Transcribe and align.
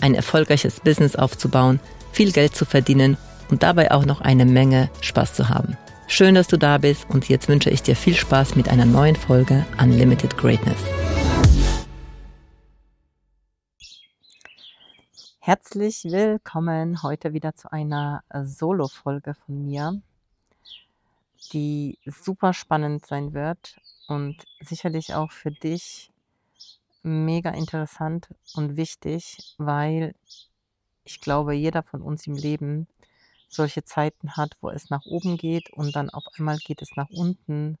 ein 0.00 0.14
erfolgreiches 0.14 0.80
Business 0.80 1.16
aufzubauen, 1.16 1.80
viel 2.12 2.32
Geld 2.32 2.54
zu 2.54 2.64
verdienen 2.64 3.16
und 3.50 3.62
dabei 3.62 3.90
auch 3.90 4.04
noch 4.04 4.20
eine 4.20 4.44
Menge 4.44 4.90
Spaß 5.00 5.34
zu 5.34 5.48
haben. 5.48 5.76
Schön, 6.06 6.34
dass 6.34 6.48
du 6.48 6.56
da 6.56 6.78
bist 6.78 7.08
und 7.08 7.28
jetzt 7.28 7.48
wünsche 7.48 7.70
ich 7.70 7.82
dir 7.82 7.94
viel 7.94 8.14
Spaß 8.14 8.56
mit 8.56 8.68
einer 8.68 8.84
neuen 8.84 9.16
Folge 9.16 9.64
Unlimited 9.80 10.36
Greatness. 10.36 10.78
Herzlich 15.38 16.04
willkommen 16.04 17.02
heute 17.02 17.32
wieder 17.32 17.54
zu 17.54 17.72
einer 17.72 18.22
Solo-Folge 18.32 19.34
von 19.34 19.66
mir, 19.66 20.00
die 21.52 21.98
super 22.04 22.52
spannend 22.52 23.06
sein 23.06 23.32
wird 23.32 23.80
und 24.06 24.36
sicherlich 24.60 25.14
auch 25.14 25.30
für 25.30 25.50
dich 25.50 26.09
mega 27.02 27.50
interessant 27.50 28.28
und 28.54 28.76
wichtig, 28.76 29.54
weil 29.58 30.14
ich 31.04 31.20
glaube, 31.20 31.54
jeder 31.54 31.82
von 31.82 32.02
uns 32.02 32.26
im 32.26 32.34
Leben 32.34 32.86
solche 33.48 33.84
Zeiten 33.84 34.36
hat, 34.36 34.56
wo 34.60 34.70
es 34.70 34.90
nach 34.90 35.04
oben 35.06 35.36
geht 35.36 35.70
und 35.70 35.96
dann 35.96 36.10
auf 36.10 36.24
einmal 36.38 36.58
geht 36.58 36.82
es 36.82 36.90
nach 36.96 37.10
unten, 37.10 37.78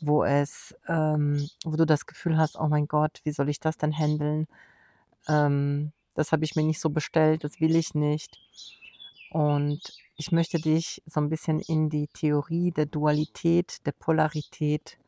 wo 0.00 0.24
es, 0.24 0.74
ähm, 0.86 1.48
wo 1.64 1.76
du 1.76 1.86
das 1.86 2.06
Gefühl 2.06 2.36
hast, 2.36 2.56
oh 2.56 2.68
mein 2.68 2.88
Gott, 2.88 3.20
wie 3.24 3.32
soll 3.32 3.48
ich 3.48 3.60
das 3.60 3.78
denn 3.78 3.96
handeln? 3.96 4.46
Ähm, 5.28 5.92
das 6.14 6.32
habe 6.32 6.44
ich 6.44 6.56
mir 6.56 6.64
nicht 6.64 6.80
so 6.80 6.90
bestellt, 6.90 7.44
das 7.44 7.60
will 7.60 7.76
ich 7.76 7.94
nicht. 7.94 8.38
Und 9.30 9.80
ich 10.16 10.32
möchte 10.32 10.58
dich 10.58 11.02
so 11.06 11.20
ein 11.20 11.28
bisschen 11.28 11.60
in 11.60 11.90
die 11.90 12.08
Theorie 12.08 12.72
der 12.72 12.86
Dualität, 12.86 13.86
der 13.86 13.92
Polarität 13.92 14.98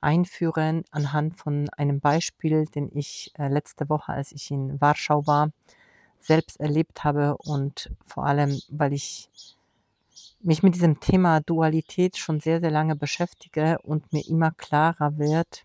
einführen 0.00 0.84
anhand 0.90 1.36
von 1.36 1.68
einem 1.76 2.00
Beispiel, 2.00 2.66
den 2.66 2.90
ich 2.94 3.32
äh, 3.38 3.48
letzte 3.48 3.88
Woche, 3.88 4.12
als 4.12 4.32
ich 4.32 4.50
in 4.50 4.80
Warschau 4.80 5.26
war, 5.26 5.50
selbst 6.20 6.60
erlebt 6.60 7.04
habe 7.04 7.36
und 7.36 7.90
vor 8.04 8.26
allem, 8.26 8.60
weil 8.68 8.92
ich 8.92 9.30
mich 10.40 10.62
mit 10.62 10.74
diesem 10.74 11.00
Thema 11.00 11.40
Dualität 11.40 12.16
schon 12.16 12.40
sehr, 12.40 12.60
sehr 12.60 12.70
lange 12.70 12.96
beschäftige 12.96 13.78
und 13.82 14.12
mir 14.12 14.26
immer 14.28 14.52
klarer 14.52 15.18
wird, 15.18 15.64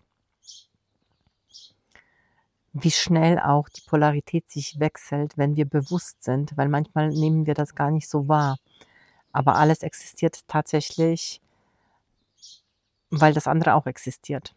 wie 2.72 2.90
schnell 2.90 3.38
auch 3.38 3.68
die 3.68 3.82
Polarität 3.82 4.50
sich 4.50 4.80
wechselt, 4.80 5.36
wenn 5.36 5.56
wir 5.56 5.66
bewusst 5.66 6.22
sind, 6.24 6.56
weil 6.56 6.68
manchmal 6.68 7.10
nehmen 7.10 7.46
wir 7.46 7.54
das 7.54 7.74
gar 7.74 7.90
nicht 7.90 8.08
so 8.08 8.28
wahr. 8.28 8.56
Aber 9.32 9.56
alles 9.56 9.82
existiert 9.82 10.46
tatsächlich 10.48 11.40
weil 13.12 13.34
das 13.34 13.46
andere 13.46 13.74
auch 13.74 13.86
existiert. 13.86 14.54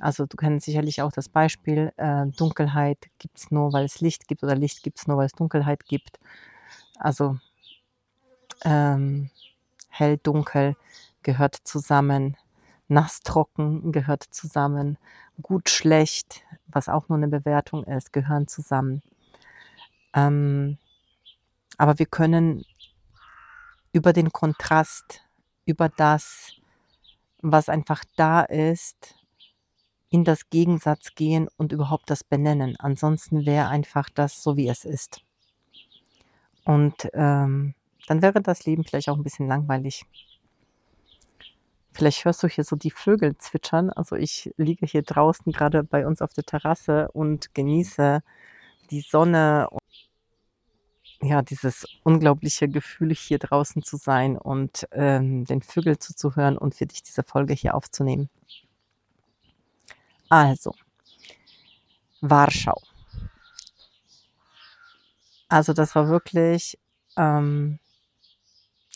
Also 0.00 0.26
du 0.26 0.36
kennst 0.36 0.64
sicherlich 0.64 1.02
auch 1.02 1.12
das 1.12 1.28
Beispiel, 1.28 1.92
äh, 1.96 2.26
Dunkelheit 2.36 2.98
gibt 3.18 3.38
es 3.38 3.50
nur, 3.50 3.72
weil 3.72 3.84
es 3.84 4.00
Licht 4.00 4.28
gibt 4.28 4.42
oder 4.44 4.54
Licht 4.54 4.82
gibt 4.82 4.98
es 4.98 5.06
nur, 5.06 5.16
weil 5.18 5.26
es 5.26 5.32
Dunkelheit 5.32 5.86
gibt. 5.86 6.18
Also 6.98 7.38
ähm, 8.64 9.30
hell, 9.88 10.18
dunkel 10.18 10.76
gehört 11.22 11.56
zusammen, 11.64 12.36
nass, 12.88 13.20
trocken 13.20 13.90
gehört 13.90 14.22
zusammen, 14.22 14.98
gut, 15.42 15.68
schlecht, 15.68 16.42
was 16.68 16.88
auch 16.88 17.08
nur 17.08 17.18
eine 17.18 17.28
Bewertung 17.28 17.84
ist, 17.84 18.12
gehören 18.12 18.46
zusammen. 18.46 19.02
Ähm, 20.14 20.78
aber 21.76 21.98
wir 21.98 22.06
können 22.06 22.64
über 23.92 24.12
den 24.12 24.32
Kontrast, 24.32 25.22
über 25.64 25.88
das, 25.88 26.52
was 27.52 27.68
einfach 27.68 28.04
da 28.16 28.42
ist, 28.42 29.14
in 30.08 30.24
das 30.24 30.48
Gegensatz 30.50 31.14
gehen 31.14 31.48
und 31.56 31.72
überhaupt 31.72 32.10
das 32.10 32.24
benennen. 32.24 32.76
Ansonsten 32.78 33.46
wäre 33.46 33.68
einfach 33.68 34.08
das 34.08 34.42
so, 34.42 34.56
wie 34.56 34.68
es 34.68 34.84
ist. 34.84 35.20
Und 36.64 37.08
ähm, 37.12 37.74
dann 38.06 38.22
wäre 38.22 38.40
das 38.40 38.66
Leben 38.66 38.84
vielleicht 38.84 39.08
auch 39.08 39.16
ein 39.16 39.22
bisschen 39.22 39.48
langweilig. 39.48 40.04
Vielleicht 41.92 42.24
hörst 42.24 42.42
du 42.42 42.48
hier 42.48 42.64
so 42.64 42.76
die 42.76 42.90
Vögel 42.90 43.36
zwitschern. 43.38 43.90
Also 43.90 44.16
ich 44.16 44.52
liege 44.56 44.86
hier 44.86 45.02
draußen 45.02 45.50
gerade 45.52 45.82
bei 45.82 46.06
uns 46.06 46.20
auf 46.20 46.32
der 46.34 46.44
Terrasse 46.44 47.08
und 47.12 47.54
genieße 47.54 48.20
die 48.90 49.00
Sonne 49.00 49.68
ja, 51.22 51.42
dieses 51.42 51.86
unglaubliche 52.02 52.68
Gefühl, 52.68 53.14
hier 53.14 53.38
draußen 53.38 53.82
zu 53.82 53.96
sein 53.96 54.36
und 54.36 54.86
ähm, 54.92 55.44
den 55.44 55.62
Vögeln 55.62 55.98
zuzuhören 55.98 56.58
und 56.58 56.74
für 56.74 56.86
dich 56.86 57.02
diese 57.02 57.22
Folge 57.22 57.54
hier 57.54 57.74
aufzunehmen. 57.74 58.28
Also, 60.28 60.74
Warschau. 62.20 62.80
Also 65.48 65.72
das 65.72 65.94
war 65.94 66.08
wirklich, 66.08 66.78
ähm, 67.16 67.78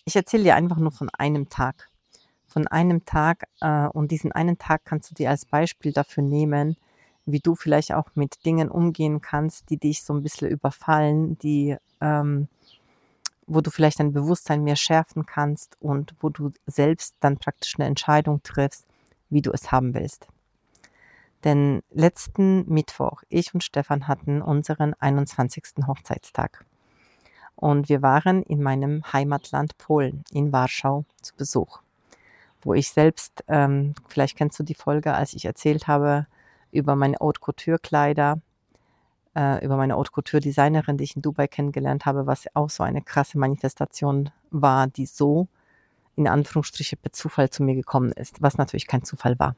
ich 0.05 0.17
erzähle 0.17 0.45
dir 0.45 0.57
einfach 0.57 0.79
nur 0.79 0.93
von 0.93 1.09
einem 1.11 1.49
Tag. 1.49 1.89
Von 2.49 2.67
einem 2.67 3.05
Tag 3.05 3.45
äh, 3.61 3.87
und 3.87 4.11
diesen 4.11 4.33
einen 4.33 4.59
Tag 4.59 4.85
kannst 4.85 5.11
du 5.11 5.15
dir 5.15 5.31
als 5.31 5.45
Beispiel 5.45 5.93
dafür 5.93 6.25
nehmen, 6.25 6.77
wie 7.33 7.41
du 7.41 7.55
vielleicht 7.55 7.93
auch 7.93 8.09
mit 8.15 8.45
Dingen 8.45 8.71
umgehen 8.71 9.21
kannst, 9.21 9.71
die 9.71 9.77
dich 9.77 10.03
so 10.03 10.15
ein 10.15 10.23
bisschen 10.23 10.49
überfallen, 10.49 11.39
die, 11.39 11.77
ähm, 12.01 12.49
wo 13.47 13.61
du 13.61 13.71
vielleicht 13.71 14.01
dein 14.01 14.13
Bewusstsein 14.13 14.63
mehr 14.63 14.77
schärfen 14.77 15.27
kannst 15.27 15.77
und 15.81 16.15
wo 16.21 16.29
du 16.29 16.53
selbst 16.67 17.17
dann 17.21 17.39
praktisch 17.39 17.75
eine 17.79 17.89
Entscheidung 17.89 18.43
triffst, 18.43 18.87
wie 19.29 19.43
du 19.43 19.53
es 19.53 19.73
haben 19.73 19.95
willst. 19.95 20.29
Denn 21.45 21.83
letzten 21.91 22.69
Mittwoch, 22.69 23.23
ich 23.29 23.55
und 23.55 23.65
Stefan 23.65 24.09
hatten 24.09 24.43
unseren 24.43 24.95
21. 24.95 25.87
Hochzeitstag. 25.87 26.65
Und 27.57 27.89
wir 27.89 28.03
waren 28.03 28.43
in 28.43 28.63
meinem 28.63 29.03
Heimatland 29.13 29.77
Polen, 29.79 30.25
in 30.33 30.53
Warschau, 30.53 31.05
zu 31.21 31.35
Besuch. 31.37 31.81
Wo 32.63 32.75
ich 32.75 32.91
selbst, 32.91 33.45
ähm, 33.49 33.95
vielleicht 34.09 34.37
kennst 34.37 34.59
du 34.59 34.63
die 34.63 34.75
Folge, 34.75 35.15
als 35.15 35.33
ich 35.33 35.45
erzählt 35.47 35.87
habe, 35.87 36.27
über 36.73 36.97
meine 36.97 37.17
Haute 37.21 37.41
Couture 37.41 37.79
Kleider, 37.79 38.41
äh, 39.35 39.65
über 39.65 39.77
meine 39.77 39.95
Haute 39.95 40.13
Couture 40.13 40.41
Designerin, 40.41 40.97
die 40.97 41.05
ich 41.05 41.17
in 41.17 41.23
Dubai 41.23 41.49
kennengelernt 41.49 42.07
habe, 42.07 42.27
was 42.27 42.47
auch 42.55 42.71
so 42.71 42.83
eine 42.83 43.03
krasse 43.03 43.39
Manifestation 43.39 44.31
war, 44.51 44.87
die 44.87 45.07
so 45.07 45.49
in 46.17 46.29
Anführungsstriche 46.29 46.97
per 46.97 47.13
Zufall 47.13 47.51
zu 47.51 47.63
mir 47.63 47.75
gekommen 47.75 48.13
ist, 48.13 48.43
was 48.43 48.59
natürlich 48.59 48.87
kein 48.87 49.05
Zufall 49.05 49.39
war. 49.39 49.55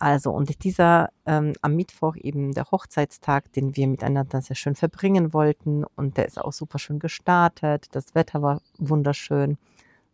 Also, 0.00 0.30
und 0.30 0.62
dieser 0.62 1.10
ähm, 1.26 1.54
am 1.60 1.74
Mittwoch 1.74 2.14
eben 2.16 2.52
der 2.52 2.70
Hochzeitstag, 2.70 3.52
den 3.52 3.74
wir 3.74 3.88
miteinander 3.88 4.40
sehr 4.40 4.54
schön 4.54 4.76
verbringen 4.76 5.32
wollten. 5.32 5.84
Und 5.96 6.16
der 6.16 6.26
ist 6.26 6.40
auch 6.40 6.52
super 6.52 6.78
schön 6.78 7.00
gestartet. 7.00 7.88
Das 7.92 8.14
Wetter 8.14 8.40
war 8.40 8.62
wunderschön. 8.78 9.58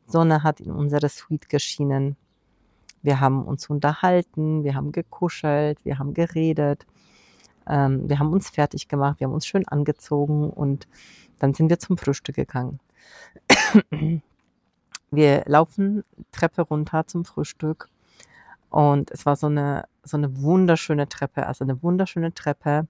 Sonne 0.06 0.42
hat 0.42 0.60
in 0.60 0.70
unsere 0.70 1.08
Suite 1.10 1.48
geschienen. 1.50 2.16
Wir 3.04 3.20
haben 3.20 3.44
uns 3.44 3.68
unterhalten, 3.68 4.64
wir 4.64 4.74
haben 4.74 4.90
gekuschelt, 4.90 5.78
wir 5.84 5.98
haben 5.98 6.14
geredet, 6.14 6.86
ähm, 7.68 8.08
wir 8.08 8.18
haben 8.18 8.32
uns 8.32 8.48
fertig 8.50 8.88
gemacht, 8.88 9.20
wir 9.20 9.26
haben 9.26 9.34
uns 9.34 9.46
schön 9.46 9.68
angezogen 9.68 10.50
und 10.50 10.88
dann 11.38 11.52
sind 11.52 11.68
wir 11.68 11.78
zum 11.78 11.98
Frühstück 11.98 12.36
gegangen. 12.36 12.80
wir 15.10 15.42
laufen 15.46 16.02
Treppe 16.32 16.62
runter 16.62 17.06
zum 17.06 17.26
Frühstück 17.26 17.90
und 18.70 19.10
es 19.10 19.26
war 19.26 19.36
so 19.36 19.48
eine, 19.48 19.84
so 20.02 20.16
eine 20.16 20.40
wunderschöne 20.42 21.06
Treppe, 21.06 21.46
also 21.46 21.64
eine 21.64 21.82
wunderschöne 21.82 22.32
Treppe 22.32 22.88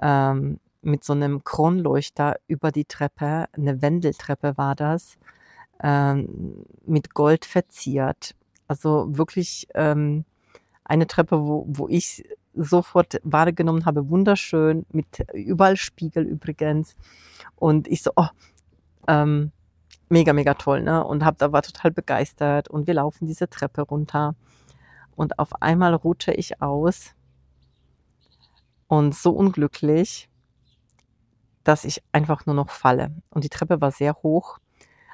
ähm, 0.00 0.58
mit 0.82 1.04
so 1.04 1.12
einem 1.12 1.44
Kronleuchter 1.44 2.36
über 2.48 2.72
die 2.72 2.84
Treppe, 2.84 3.46
eine 3.52 3.80
Wendeltreppe 3.80 4.56
war 4.56 4.74
das, 4.74 5.18
ähm, 5.82 6.64
mit 6.84 7.14
Gold 7.14 7.44
verziert. 7.44 8.34
Also 8.70 9.08
wirklich 9.18 9.66
ähm, 9.74 10.24
eine 10.84 11.08
Treppe, 11.08 11.42
wo, 11.42 11.64
wo 11.66 11.88
ich 11.88 12.22
sofort 12.54 13.20
wahrgenommen 13.24 13.84
habe, 13.84 14.08
wunderschön, 14.10 14.86
mit 14.92 15.26
überall 15.34 15.76
Spiegel 15.76 16.22
übrigens. 16.22 16.94
Und 17.56 17.88
ich 17.88 18.04
so, 18.04 18.12
oh, 18.14 18.28
ähm, 19.08 19.50
mega, 20.08 20.32
mega 20.32 20.54
toll, 20.54 20.84
ne? 20.84 21.02
Und 21.04 21.24
hab, 21.24 21.36
da 21.38 21.50
war 21.50 21.62
total 21.62 21.90
begeistert. 21.90 22.68
Und 22.68 22.86
wir 22.86 22.94
laufen 22.94 23.26
diese 23.26 23.50
Treppe 23.50 23.82
runter. 23.82 24.36
Und 25.16 25.40
auf 25.40 25.60
einmal 25.60 25.92
rutsche 25.96 26.30
ich 26.30 26.62
aus 26.62 27.16
und 28.86 29.16
so 29.16 29.32
unglücklich, 29.32 30.30
dass 31.64 31.84
ich 31.84 32.04
einfach 32.12 32.46
nur 32.46 32.54
noch 32.54 32.70
falle. 32.70 33.16
Und 33.30 33.42
die 33.42 33.48
Treppe 33.48 33.80
war 33.80 33.90
sehr 33.90 34.14
hoch. 34.22 34.60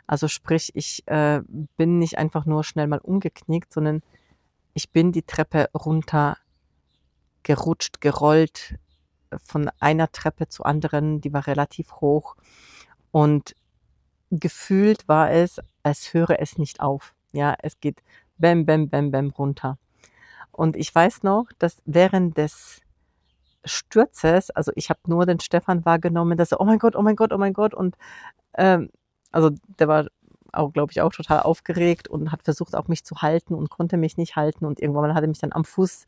Also 0.06 0.28
sprich, 0.28 0.70
ich 0.74 1.06
äh, 1.06 1.40
bin 1.76 1.98
nicht 1.98 2.18
einfach 2.18 2.46
nur 2.46 2.64
schnell 2.64 2.86
mal 2.86 3.00
umgeknickt, 3.00 3.72
sondern 3.72 4.02
ich 4.74 4.90
bin 4.90 5.12
die 5.12 5.22
Treppe 5.22 5.68
runter 5.74 6.36
gerutscht, 7.42 8.00
gerollt, 8.00 8.76
von 9.42 9.70
einer 9.80 10.10
Treppe 10.12 10.48
zur 10.48 10.66
anderen, 10.66 11.20
die 11.20 11.32
war 11.32 11.46
relativ 11.46 11.92
hoch. 12.00 12.36
Und 13.10 13.54
gefühlt 14.30 15.08
war 15.08 15.30
es, 15.30 15.60
als 15.82 16.12
höre 16.12 16.40
es 16.40 16.58
nicht 16.58 16.80
auf. 16.80 17.14
Ja, 17.32 17.54
es 17.62 17.80
geht 17.80 18.02
bäm, 18.38 18.66
bäm, 18.66 18.88
bäm, 18.88 19.10
bäm 19.10 19.30
runter. 19.30 19.78
Und 20.52 20.76
ich 20.76 20.94
weiß 20.94 21.22
noch, 21.22 21.46
dass 21.58 21.82
während 21.84 22.36
des 22.36 22.80
Sturzes, 23.64 24.50
also 24.50 24.72
ich 24.74 24.90
habe 24.90 25.00
nur 25.06 25.26
den 25.26 25.40
Stefan 25.40 25.84
wahrgenommen, 25.84 26.38
dass 26.38 26.52
er, 26.52 26.60
oh 26.60 26.64
mein 26.64 26.78
Gott, 26.78 26.96
oh 26.96 27.02
mein 27.02 27.16
Gott, 27.16 27.32
oh 27.32 27.38
mein 27.38 27.52
Gott. 27.52 27.74
Und 27.74 27.96
ähm, 28.54 28.90
also 29.32 29.50
der 29.78 29.88
war 29.88 30.06
auch, 30.52 30.72
glaube 30.72 30.92
ich, 30.92 31.00
auch 31.00 31.12
total 31.12 31.40
aufgeregt 31.40 32.08
und 32.08 32.32
hat 32.32 32.42
versucht, 32.42 32.74
auch 32.74 32.88
mich 32.88 33.04
zu 33.04 33.16
halten 33.22 33.54
und 33.54 33.70
konnte 33.70 33.96
mich 33.96 34.16
nicht 34.16 34.36
halten. 34.36 34.64
Und 34.64 34.80
irgendwann 34.80 35.14
hat 35.14 35.22
er 35.22 35.28
mich 35.28 35.38
dann 35.38 35.52
am 35.52 35.64
Fuß, 35.64 36.06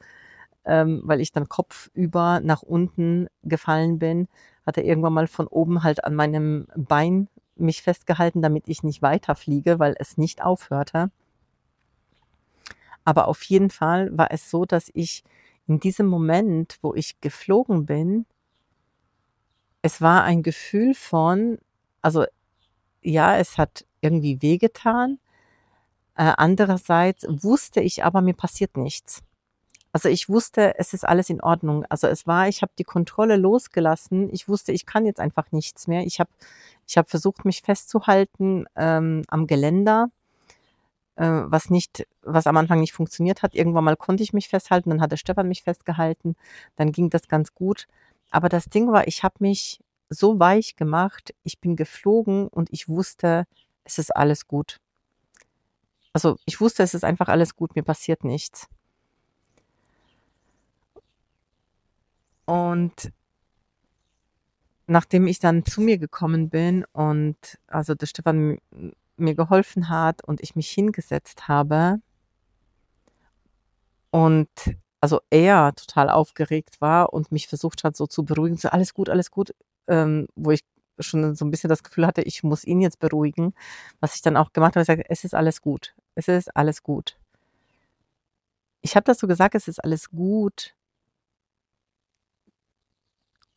ähm, 0.64 1.02
weil 1.04 1.20
ich 1.20 1.32
dann 1.32 1.48
kopfüber 1.48 2.40
nach 2.40 2.62
unten 2.62 3.28
gefallen 3.42 3.98
bin, 3.98 4.28
hat 4.66 4.76
er 4.76 4.84
irgendwann 4.84 5.12
mal 5.12 5.26
von 5.26 5.46
oben 5.46 5.82
halt 5.82 6.04
an 6.04 6.14
meinem 6.14 6.66
Bein 6.76 7.28
mich 7.56 7.82
festgehalten, 7.82 8.42
damit 8.42 8.68
ich 8.68 8.82
nicht 8.82 9.02
weiterfliege, 9.02 9.78
weil 9.78 9.94
es 9.98 10.16
nicht 10.16 10.42
aufhörte. 10.42 11.10
Aber 13.04 13.28
auf 13.28 13.42
jeden 13.44 13.70
Fall 13.70 14.16
war 14.16 14.30
es 14.30 14.50
so, 14.50 14.64
dass 14.64 14.90
ich 14.92 15.24
in 15.66 15.80
diesem 15.80 16.06
Moment, 16.06 16.78
wo 16.82 16.94
ich 16.94 17.20
geflogen 17.20 17.86
bin, 17.86 18.26
es 19.82 20.00
war 20.00 20.24
ein 20.24 20.42
Gefühl 20.42 20.94
von, 20.94 21.58
also 22.02 22.26
ja, 23.02 23.36
es 23.36 23.58
hat 23.58 23.84
irgendwie 24.00 24.42
wehgetan. 24.42 25.18
Äh, 26.16 26.32
andererseits 26.36 27.26
wusste 27.28 27.80
ich 27.80 28.04
aber, 28.04 28.20
mir 28.20 28.34
passiert 28.34 28.76
nichts. 28.76 29.22
Also 29.92 30.08
ich 30.08 30.28
wusste, 30.28 30.78
es 30.78 30.92
ist 30.92 31.06
alles 31.06 31.30
in 31.30 31.40
Ordnung. 31.40 31.84
Also 31.88 32.06
es 32.08 32.26
war, 32.26 32.48
ich 32.48 32.62
habe 32.62 32.72
die 32.78 32.84
Kontrolle 32.84 33.36
losgelassen. 33.36 34.28
Ich 34.32 34.48
wusste, 34.48 34.72
ich 34.72 34.86
kann 34.86 35.06
jetzt 35.06 35.20
einfach 35.20 35.50
nichts 35.52 35.86
mehr. 35.86 36.04
Ich 36.04 36.20
habe 36.20 36.30
ich 36.86 36.98
hab 36.98 37.08
versucht, 37.08 37.44
mich 37.44 37.62
festzuhalten 37.62 38.66
ähm, 38.76 39.22
am 39.28 39.46
Geländer 39.46 40.08
äh, 41.18 41.42
was 41.46 41.68
nicht, 41.70 42.06
was 42.22 42.46
am 42.46 42.56
Anfang 42.56 42.80
nicht 42.80 42.92
funktioniert 42.92 43.42
hat. 43.42 43.54
Irgendwann 43.54 43.84
mal 43.84 43.96
konnte 43.96 44.22
ich 44.22 44.32
mich 44.32 44.48
festhalten, 44.48 44.90
dann 44.90 45.00
hat 45.00 45.12
der 45.12 45.16
Stefan 45.16 45.48
mich 45.48 45.62
festgehalten, 45.62 46.36
dann 46.76 46.92
ging 46.92 47.10
das 47.10 47.28
ganz 47.28 47.54
gut. 47.54 47.86
Aber 48.30 48.48
das 48.48 48.66
Ding 48.66 48.92
war, 48.92 49.06
ich 49.08 49.22
habe 49.22 49.36
mich 49.40 49.80
so 50.10 50.38
weich 50.38 50.76
gemacht, 50.76 51.34
ich 51.42 51.60
bin 51.60 51.76
geflogen 51.76 52.48
und 52.48 52.72
ich 52.72 52.88
wusste, 52.88 53.44
es 53.84 53.98
ist 53.98 54.14
alles 54.14 54.46
gut. 54.46 54.78
Also 56.12 56.36
ich 56.46 56.60
wusste, 56.60 56.82
es 56.82 56.94
ist 56.94 57.04
einfach 57.04 57.28
alles 57.28 57.54
gut, 57.56 57.76
mir 57.76 57.82
passiert 57.82 58.24
nichts. 58.24 58.68
Und 62.46 63.12
nachdem 64.86 65.26
ich 65.26 65.38
dann 65.38 65.64
zu 65.66 65.82
mir 65.82 65.98
gekommen 65.98 66.48
bin 66.48 66.84
und 66.92 67.36
also 67.66 67.94
der 67.94 68.06
Stefan 68.06 68.58
mir 69.16 69.34
geholfen 69.34 69.88
hat 69.90 70.24
und 70.24 70.40
ich 70.40 70.56
mich 70.56 70.70
hingesetzt 70.70 71.46
habe 71.46 72.00
und 74.10 74.48
also 75.00 75.20
er 75.30 75.74
total 75.74 76.10
aufgeregt 76.10 76.80
war 76.80 77.12
und 77.12 77.30
mich 77.30 77.48
versucht 77.48 77.84
hat, 77.84 77.96
so 77.96 78.06
zu 78.06 78.24
beruhigen, 78.24 78.56
so 78.56 78.68
alles 78.70 78.94
gut, 78.94 79.08
alles 79.08 79.30
gut, 79.30 79.54
ähm, 79.88 80.28
wo 80.36 80.50
ich 80.52 80.60
schon 81.00 81.34
so 81.34 81.44
ein 81.44 81.50
bisschen 81.50 81.68
das 81.68 81.82
Gefühl 81.82 82.06
hatte, 82.06 82.22
ich 82.22 82.42
muss 82.42 82.64
ihn 82.64 82.80
jetzt 82.80 82.98
beruhigen, 82.98 83.54
was 84.00 84.14
ich 84.14 84.22
dann 84.22 84.36
auch 84.36 84.52
gemacht 84.52 84.74
habe, 84.74 84.82
ich 84.82 84.86
sage, 84.86 85.04
es 85.08 85.24
ist 85.24 85.34
alles 85.34 85.60
gut, 85.60 85.94
es 86.14 86.28
ist 86.28 86.56
alles 86.56 86.82
gut. 86.82 87.18
Ich 88.80 88.96
habe 88.96 89.04
das 89.04 89.18
so 89.18 89.26
gesagt, 89.26 89.54
es 89.54 89.68
ist 89.68 89.82
alles 89.82 90.10
gut. 90.10 90.74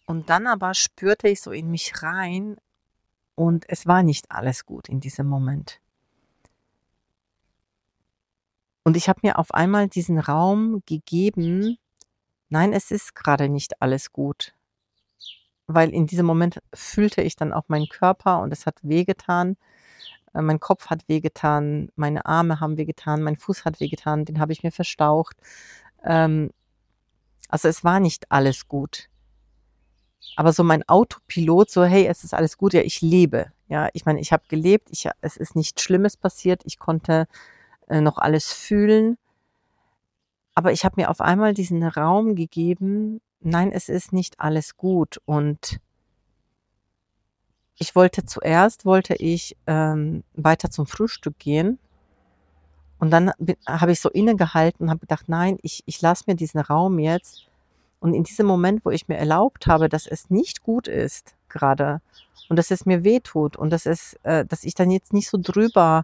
Und 0.05 0.29
dann 0.29 0.47
aber 0.47 0.73
spürte 0.73 1.29
ich 1.29 1.41
so 1.41 1.51
in 1.51 1.69
mich 1.71 2.03
rein, 2.03 2.57
und 3.41 3.67
es 3.69 3.87
war 3.87 4.03
nicht 4.03 4.29
alles 4.29 4.65
gut 4.65 4.87
in 4.87 4.99
diesem 4.99 5.27
Moment. 5.27 5.81
Und 8.83 8.97
ich 8.97 9.09
habe 9.09 9.21
mir 9.23 9.37
auf 9.37 9.53
einmal 9.53 9.87
diesen 9.87 10.19
Raum 10.19 10.83
gegeben, 10.85 11.77
nein, 12.49 12.73
es 12.73 12.91
ist 12.91 13.15
gerade 13.15 13.49
nicht 13.49 13.81
alles 13.81 14.11
gut. 14.11 14.53
Weil 15.67 15.89
in 15.89 16.07
diesem 16.07 16.25
Moment 16.25 16.61
fühlte 16.73 17.21
ich 17.21 17.35
dann 17.35 17.53
auch 17.53 17.63
meinen 17.67 17.87
Körper 17.87 18.41
und 18.41 18.51
es 18.51 18.65
hat 18.65 18.75
wehgetan. 18.81 19.57
Äh, 20.33 20.41
mein 20.41 20.59
Kopf 20.59 20.87
hat 20.87 21.07
wehgetan, 21.07 21.89
meine 21.95 22.25
Arme 22.25 22.59
haben 22.59 22.77
wehgetan, 22.77 23.23
mein 23.23 23.37
Fuß 23.37 23.65
hat 23.65 23.79
wehgetan, 23.79 24.25
den 24.25 24.39
habe 24.39 24.53
ich 24.53 24.63
mir 24.63 24.71
verstaucht. 24.71 25.37
Ähm, 26.03 26.51
also 27.49 27.67
es 27.67 27.83
war 27.83 27.99
nicht 27.99 28.31
alles 28.31 28.67
gut 28.67 29.09
aber 30.35 30.53
so 30.53 30.63
mein 30.63 30.87
Autopilot, 30.87 31.69
so 31.69 31.83
hey, 31.83 32.07
es 32.07 32.23
ist 32.23 32.33
alles 32.33 32.57
gut, 32.57 32.73
ja, 32.73 32.81
ich 32.81 33.01
lebe. 33.01 33.51
Ja, 33.67 33.89
ich 33.93 34.05
meine, 34.05 34.19
ich 34.19 34.31
habe 34.31 34.43
gelebt, 34.47 34.89
ich, 34.91 35.07
es 35.21 35.37
ist 35.37 35.55
nichts 35.55 35.81
Schlimmes 35.81 36.17
passiert, 36.17 36.61
ich 36.65 36.77
konnte 36.79 37.27
äh, 37.87 38.01
noch 38.01 38.17
alles 38.17 38.51
fühlen. 38.51 39.17
Aber 40.53 40.71
ich 40.71 40.83
habe 40.83 40.99
mir 40.99 41.09
auf 41.09 41.21
einmal 41.21 41.53
diesen 41.53 41.83
Raum 41.83 42.35
gegeben, 42.35 43.21
nein, 43.41 43.71
es 43.71 43.89
ist 43.89 44.13
nicht 44.13 44.39
alles 44.39 44.77
gut. 44.77 45.21
Und 45.25 45.79
ich 47.75 47.95
wollte 47.95 48.25
zuerst, 48.25 48.85
wollte 48.85 49.15
ich 49.15 49.57
ähm, 49.67 50.23
weiter 50.33 50.69
zum 50.69 50.85
Frühstück 50.85 51.37
gehen. 51.39 51.79
Und 52.99 53.09
dann 53.09 53.31
habe 53.67 53.91
ich 53.91 53.99
so 53.99 54.09
innegehalten 54.09 54.85
und 54.85 54.89
habe 54.91 54.99
gedacht, 54.99 55.27
nein, 55.27 55.57
ich, 55.63 55.81
ich 55.87 56.01
lasse 56.01 56.25
mir 56.27 56.35
diesen 56.35 56.59
Raum 56.59 56.99
jetzt 56.99 57.47
und 57.99 58.13
in 58.13 58.23
diesem 58.23 58.45
Moment, 58.45 58.83
wo 58.85 58.89
ich 58.89 59.07
mir 59.07 59.17
erlaubt 59.17 59.67
habe, 59.67 59.89
dass 59.89 60.05
es 60.05 60.29
nicht 60.29 60.63
gut 60.63 60.87
ist 60.87 61.35
gerade 61.49 62.01
und 62.49 62.57
dass 62.57 62.71
es 62.71 62.85
mir 62.85 63.03
weh 63.03 63.19
tut 63.19 63.57
und 63.57 63.71
dass 63.71 63.85
es, 63.85 64.19
äh, 64.23 64.45
dass 64.45 64.63
ich 64.63 64.75
dann 64.75 64.91
jetzt 64.91 65.13
nicht 65.13 65.29
so 65.29 65.37
drüber, 65.41 66.03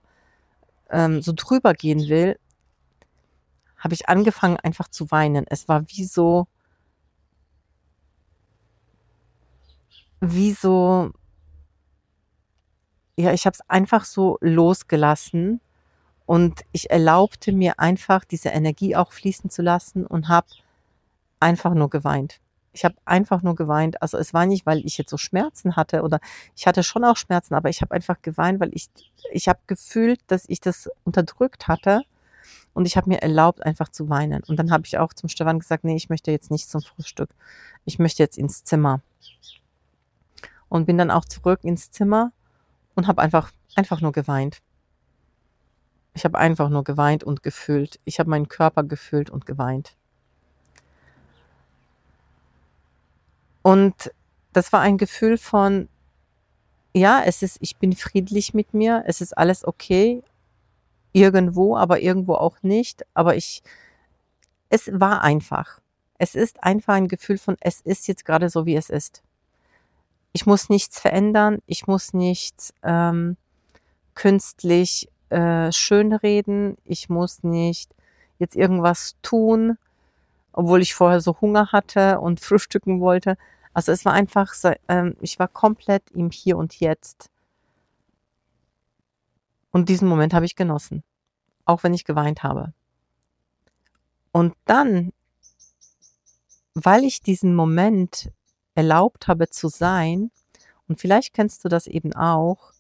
ähm, 0.90 1.22
so 1.22 1.34
drüber 1.36 1.74
gehen 1.74 2.08
will, 2.08 2.40
habe 3.78 3.94
ich 3.94 4.10
angefangen 4.10 4.58
einfach 4.58 4.88
zu 4.88 5.12
weinen. 5.12 5.46
Es 5.50 5.68
war 5.68 5.84
wie 5.90 6.06
so, 6.06 6.48
wie 10.20 10.52
so, 10.54 11.12
ja, 13.18 13.34
ich 13.34 13.46
habe 13.46 13.54
es 13.54 13.70
einfach 13.70 14.06
so 14.06 14.38
losgelassen 14.42 15.62
und 16.26 16.62
ich 16.72 16.90
erlaubte 16.90 17.52
mir 17.52 17.80
einfach 17.80 18.26
diese 18.26 18.50
Energie 18.50 18.96
auch 18.96 19.12
fließen 19.12 19.50
zu 19.50 19.62
lassen 19.62 20.06
und 20.06 20.28
habe 20.28 20.48
einfach 21.40 21.74
nur 21.74 21.90
geweint. 21.90 22.40
Ich 22.74 22.86
habe 22.86 22.96
einfach 23.06 23.42
nur 23.42 23.56
geweint. 23.56 24.02
Also 24.02 24.18
es 24.18 24.34
war 24.34 24.46
nicht, 24.46 24.66
weil 24.68 24.86
ich 24.86 24.98
jetzt 24.98 25.10
so 25.10 25.18
Schmerzen 25.18 25.76
hatte 25.76 26.04
oder 26.04 26.20
ich 26.56 26.68
hatte 26.68 26.84
schon 26.84 27.04
auch 27.04 27.18
Schmerzen, 27.18 27.56
aber 27.56 27.70
ich 27.70 27.82
habe 27.82 27.94
einfach 27.96 28.22
geweint, 28.22 28.60
weil 28.60 28.70
ich 28.74 28.90
ich 29.32 29.48
habe 29.48 29.60
gefühlt, 29.68 30.20
dass 30.28 30.46
ich 30.48 30.62
das 30.62 30.90
unterdrückt 31.04 31.68
hatte 31.68 32.04
und 32.74 32.86
ich 32.86 32.96
habe 32.96 33.10
mir 33.10 33.22
erlaubt 33.22 33.66
einfach 33.66 33.90
zu 33.90 34.10
weinen. 34.10 34.44
Und 34.44 34.58
dann 34.58 34.70
habe 34.70 34.84
ich 34.86 35.00
auch 35.00 35.14
zum 35.14 35.30
Stefan 35.30 35.60
gesagt, 35.60 35.84
nee, 35.84 35.96
ich 35.96 36.10
möchte 36.10 36.30
jetzt 36.30 36.52
nicht 36.52 36.70
zum 36.70 36.82
Frühstück. 36.82 37.32
Ich 37.86 37.98
möchte 37.98 38.22
jetzt 38.22 38.38
ins 38.38 38.64
Zimmer. 38.64 39.02
Und 40.70 40.86
bin 40.86 40.98
dann 40.98 41.12
auch 41.12 41.26
zurück 41.26 41.64
ins 41.64 41.92
Zimmer 41.92 42.32
und 42.96 43.08
habe 43.08 43.22
einfach 43.22 43.52
einfach 43.76 44.02
nur 44.02 44.12
geweint. 44.12 44.60
Ich 46.14 46.26
habe 46.26 46.38
einfach 46.38 46.70
nur 46.70 46.84
geweint 46.84 47.24
und 47.24 47.44
gefühlt. 47.44 48.00
Ich 48.04 48.20
habe 48.20 48.30
meinen 48.30 48.48
Körper 48.48 48.84
gefühlt 48.84 49.30
und 49.30 49.46
geweint. 49.46 49.96
Und 53.62 54.12
das 54.54 54.74
war 54.74 54.82
ein 54.82 54.98
Gefühl 54.98 55.38
von, 55.38 55.90
ja, 56.94 57.22
es 57.24 57.44
ist, 57.44 57.58
ich 57.62 57.78
bin 57.78 57.94
friedlich 57.96 58.54
mit 58.54 58.74
mir, 58.74 59.04
es 59.06 59.22
ist 59.22 59.38
alles 59.38 59.68
okay, 59.68 60.24
irgendwo, 61.12 61.78
aber 61.78 62.00
irgendwo 62.00 62.34
auch 62.34 62.64
nicht. 62.64 63.06
Aber 63.14 63.36
ich, 63.36 63.62
es 64.70 64.90
war 64.92 65.22
einfach. 65.22 65.80
Es 66.18 66.34
ist 66.34 66.64
einfach 66.64 66.96
ein 66.96 67.08
Gefühl 67.08 67.38
von, 67.38 67.58
es 67.60 67.82
ist 67.82 68.08
jetzt 68.08 68.26
gerade 68.26 68.50
so, 68.50 68.66
wie 68.66 68.76
es 68.76 68.90
ist. 68.90 69.22
Ich 70.34 70.46
muss 70.46 70.70
nichts 70.70 71.00
verändern, 71.00 71.60
ich 71.66 71.88
muss 71.88 72.14
nichts 72.14 72.74
ähm, 72.84 73.38
künstlich 74.14 75.10
äh, 75.30 75.72
schönreden, 75.72 76.78
ich 76.84 77.10
muss 77.10 77.44
nicht 77.44 77.94
jetzt 78.40 78.56
irgendwas 78.56 79.16
tun, 79.22 79.78
obwohl 80.52 80.82
ich 80.82 80.94
vorher 80.94 81.22
so 81.22 81.40
Hunger 81.42 81.72
hatte 81.72 82.20
und 82.20 82.40
frühstücken 82.42 83.00
wollte. 83.00 83.38
Also 83.74 83.92
es 83.92 84.06
war 84.06 84.14
einfach, 84.14 84.54
ähm, 84.88 85.16
ich 85.22 85.38
war 85.40 85.48
komplett 85.48 86.10
im 86.12 86.32
Hier 86.32 86.58
und 86.58 86.80
Jetzt. 86.80 87.30
Und 89.72 89.90
diesen 89.90 90.08
Moment 90.08 90.34
habe 90.34 90.46
ich 90.46 90.56
genossen, 90.56 91.04
auch 91.66 91.84
wenn 91.84 91.94
ich 91.94 92.04
geweint 92.04 92.42
habe. 92.42 92.74
Und 94.32 94.56
dann, 94.66 95.14
weil 96.74 97.04
ich 97.04 97.22
diesen 97.22 97.56
Moment 97.56 98.32
erlaubt 98.78 99.28
habe 99.28 99.50
zu 99.50 99.68
sein 99.70 100.32
Und 100.88 101.02
vielleicht 101.02 101.34
kennst 101.34 101.66
du 101.66 101.70
das 101.70 101.88
eben 101.88 102.14
auch. 102.16 102.72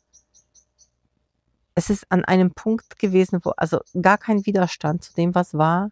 Es 1.73 1.89
ist 1.89 2.09
an 2.09 2.23
einem 2.23 2.51
Punkt 2.51 2.99
gewesen, 2.99 3.39
wo 3.43 3.49
also 3.57 3.79
gar 3.99 4.17
kein 4.17 4.45
Widerstand 4.45 5.03
zu 5.03 5.13
dem, 5.13 5.35
was 5.35 5.55
war. 5.55 5.91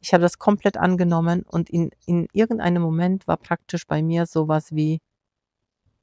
Ich 0.00 0.12
habe 0.12 0.22
das 0.22 0.38
komplett 0.38 0.76
angenommen 0.76 1.42
und 1.42 1.70
in, 1.70 1.90
in 2.06 2.26
irgendeinem 2.32 2.82
Moment 2.82 3.28
war 3.28 3.36
praktisch 3.36 3.86
bei 3.86 4.02
mir 4.02 4.26
sowas 4.26 4.72
wie, 4.72 5.00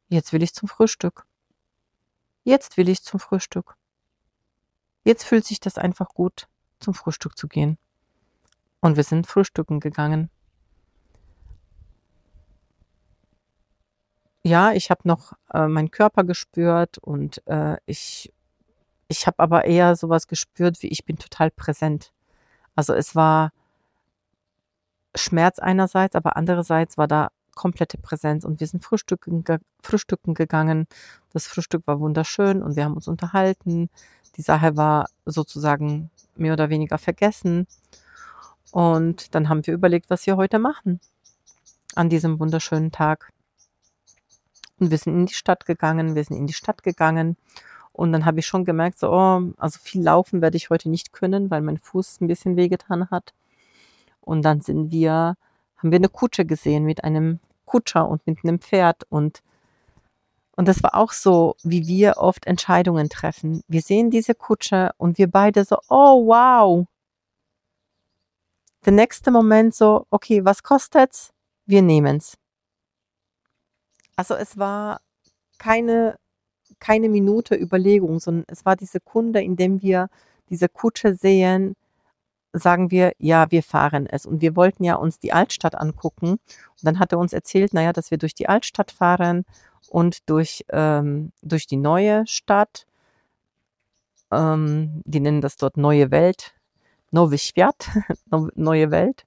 jetzt 0.07 0.31
will 0.31 0.43
ich 0.43 0.53
zum 0.53 0.69
Frühstück. 0.69 1.25
Jetzt 2.43 2.77
will 2.77 2.87
ich 2.87 3.03
zum 3.03 3.19
Frühstück. 3.19 3.75
Jetzt 5.03 5.25
fühlt 5.25 5.45
sich 5.45 5.59
das 5.59 5.77
einfach 5.77 6.09
gut, 6.09 6.47
zum 6.79 6.93
Frühstück 6.93 7.37
zu 7.37 7.47
gehen. 7.47 7.77
Und 8.79 8.95
wir 8.95 9.03
sind 9.03 9.27
frühstücken 9.27 9.79
gegangen. 9.79 10.29
Ja, 14.43 14.71
ich 14.71 14.89
habe 14.89 15.01
noch 15.03 15.33
äh, 15.53 15.67
meinen 15.67 15.91
Körper 15.91 16.23
gespürt 16.23 16.97
und 16.99 17.45
äh, 17.47 17.77
ich, 17.85 18.31
ich 19.07 19.27
habe 19.27 19.39
aber 19.39 19.65
eher 19.65 19.95
sowas 19.95 20.27
gespürt, 20.27 20.81
wie 20.81 20.87
ich 20.87 21.05
bin 21.05 21.17
total 21.17 21.51
präsent. 21.51 22.13
Also 22.75 22.93
es 22.93 23.15
war 23.15 23.51
Schmerz 25.15 25.59
einerseits, 25.59 26.15
aber 26.15 26.37
andererseits 26.37 26.97
war 26.97 27.07
da 27.07 27.29
komplette 27.55 27.97
Präsenz 27.97 28.45
und 28.45 28.61
wir 28.61 28.67
sind 28.67 28.83
frühstücken, 28.83 29.43
ge 29.43 29.57
frühstücken 29.83 30.33
gegangen. 30.33 30.87
Das 31.33 31.47
Frühstück 31.47 31.85
war 31.87 31.99
wunderschön 31.99 32.63
und 32.63 32.77
wir 32.77 32.85
haben 32.85 32.95
uns 32.95 33.07
unterhalten. 33.09 33.89
Die 34.37 34.41
Sache 34.41 34.77
war 34.77 35.09
sozusagen 35.25 36.09
mehr 36.35 36.53
oder 36.53 36.69
weniger 36.69 36.97
vergessen. 36.97 37.67
Und 38.71 39.35
dann 39.35 39.49
haben 39.49 39.65
wir 39.65 39.73
überlegt, 39.73 40.09
was 40.09 40.25
wir 40.25 40.37
heute 40.37 40.59
machen 40.59 41.01
an 41.95 42.09
diesem 42.09 42.39
wunderschönen 42.39 42.91
Tag. 42.91 43.33
Und 44.79 44.91
wir 44.91 44.97
sind 44.97 45.13
in 45.13 45.25
die 45.25 45.33
Stadt 45.33 45.65
gegangen, 45.65 46.15
wir 46.15 46.23
sind 46.23 46.37
in 46.37 46.47
die 46.47 46.53
Stadt 46.53 46.83
gegangen. 46.83 47.37
Und 47.91 48.13
dann 48.13 48.25
habe 48.25 48.39
ich 48.39 48.47
schon 48.47 48.65
gemerkt, 48.65 48.99
so, 48.99 49.11
oh, 49.11 49.41
also 49.57 49.79
viel 49.81 50.01
laufen 50.01 50.41
werde 50.41 50.57
ich 50.57 50.69
heute 50.69 50.89
nicht 50.89 51.11
können, 51.11 51.51
weil 51.51 51.61
mein 51.61 51.77
Fuß 51.77 52.21
ein 52.21 52.27
bisschen 52.27 52.55
wehgetan 52.55 53.09
hat. 53.09 53.33
Und 54.21 54.43
dann 54.43 54.61
sind 54.61 54.91
wir, 54.91 55.35
haben 55.77 55.91
wir 55.91 55.97
eine 55.97 56.09
Kutsche 56.09 56.45
gesehen 56.45 56.85
mit 56.85 57.03
einem 57.03 57.39
Kutscher 57.65 58.07
und 58.07 58.25
mit 58.25 58.39
einem 58.43 58.59
Pferd 58.59 59.03
und 59.09 59.41
und 60.59 60.67
das 60.67 60.83
war 60.83 60.93
auch 60.95 61.13
so, 61.13 61.55
wie 61.63 61.87
wir 61.87 62.17
oft 62.17 62.45
Entscheidungen 62.45 63.07
treffen. 63.07 63.63
Wir 63.69 63.81
sehen 63.81 64.09
diese 64.11 64.35
Kutsche 64.35 64.91
und 64.97 65.17
wir 65.17 65.31
beide 65.31 65.63
so, 65.63 65.77
oh 65.87 66.27
wow. 66.27 66.85
Der 68.85 68.91
nächste 68.91 69.31
Moment 69.31 69.73
so, 69.73 70.05
okay, 70.09 70.43
was 70.43 70.61
kostet's? 70.61 71.31
Wir 71.65 71.81
nehmen's. 71.81 72.37
Also 74.19 74.35
es 74.35 74.57
war 74.57 74.99
keine, 75.59 76.17
keine 76.79 77.07
Minute 77.07 77.55
Überlegung, 77.55 78.19
sondern 78.19 78.43
es 78.49 78.65
war 78.65 78.75
die 78.75 78.85
Sekunde, 78.85 79.41
in 79.41 79.55
dem 79.55 79.81
wir 79.81 80.09
diese 80.49 80.67
Kutsche 80.67 81.15
sehen, 81.15 81.77
sagen 82.51 82.91
wir, 82.91 83.13
ja, 83.17 83.49
wir 83.49 83.63
fahren 83.63 84.07
es. 84.07 84.25
Und 84.25 84.41
wir 84.41 84.57
wollten 84.57 84.83
ja 84.83 84.95
uns 84.95 85.19
die 85.19 85.31
Altstadt 85.31 85.75
angucken. 85.75 86.31
Und 86.31 86.83
dann 86.83 86.99
hat 86.99 87.13
er 87.13 87.17
uns 87.17 87.31
erzählt, 87.31 87.73
naja, 87.73 87.93
dass 87.93 88.11
wir 88.11 88.17
durch 88.17 88.35
die 88.35 88.49
Altstadt 88.49 88.91
fahren 88.91 89.45
und 89.87 90.29
durch, 90.29 90.65
ähm, 90.67 91.31
durch 91.41 91.65
die 91.65 91.77
neue 91.77 92.27
Stadt. 92.27 92.87
Ähm, 94.31 95.01
die 95.05 95.21
nennen 95.21 95.39
das 95.39 95.55
dort 95.55 95.77
Neue 95.77 96.11
Welt. 96.11 96.55
Nowy 97.11 97.37
Świat, 97.37 97.87
neue 98.55 98.91
Welt. 98.91 99.25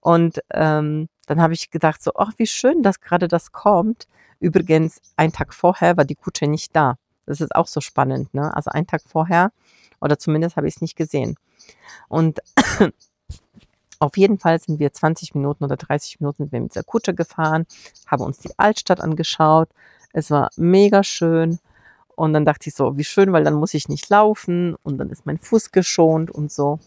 Und 0.00 0.40
ähm, 0.52 1.08
dann 1.30 1.40
habe 1.40 1.54
ich 1.54 1.70
gedacht, 1.70 2.02
so, 2.02 2.10
ach, 2.16 2.32
wie 2.38 2.46
schön, 2.48 2.82
dass 2.82 3.00
gerade 3.00 3.28
das 3.28 3.52
kommt. 3.52 4.08
Übrigens, 4.40 5.00
ein 5.14 5.30
Tag 5.30 5.54
vorher 5.54 5.96
war 5.96 6.04
die 6.04 6.16
Kutsche 6.16 6.48
nicht 6.48 6.74
da. 6.74 6.96
Das 7.24 7.40
ist 7.40 7.54
auch 7.54 7.68
so 7.68 7.80
spannend, 7.80 8.34
ne? 8.34 8.52
Also 8.56 8.72
ein 8.72 8.88
Tag 8.88 9.02
vorher, 9.06 9.52
oder 10.00 10.18
zumindest 10.18 10.56
habe 10.56 10.66
ich 10.66 10.74
es 10.74 10.80
nicht 10.80 10.96
gesehen. 10.96 11.36
Und 12.08 12.40
auf 14.00 14.16
jeden 14.16 14.40
Fall 14.40 14.58
sind 14.58 14.80
wir 14.80 14.92
20 14.92 15.36
Minuten 15.36 15.62
oder 15.62 15.76
30 15.76 16.18
Minuten 16.18 16.42
sind 16.42 16.52
wir 16.52 16.60
mit 16.62 16.74
der 16.74 16.82
Kutsche 16.82 17.14
gefahren, 17.14 17.64
haben 18.08 18.24
uns 18.24 18.38
die 18.38 18.58
Altstadt 18.58 19.00
angeschaut. 19.00 19.68
Es 20.12 20.32
war 20.32 20.50
mega 20.56 21.04
schön. 21.04 21.60
Und 22.16 22.32
dann 22.32 22.44
dachte 22.44 22.70
ich 22.70 22.74
so, 22.74 22.96
wie 22.96 23.04
schön, 23.04 23.32
weil 23.32 23.44
dann 23.44 23.54
muss 23.54 23.72
ich 23.74 23.88
nicht 23.88 24.08
laufen 24.08 24.74
und 24.82 24.98
dann 24.98 25.10
ist 25.10 25.26
mein 25.26 25.38
Fuß 25.38 25.70
geschont 25.70 26.28
und 26.32 26.50
so. 26.50 26.80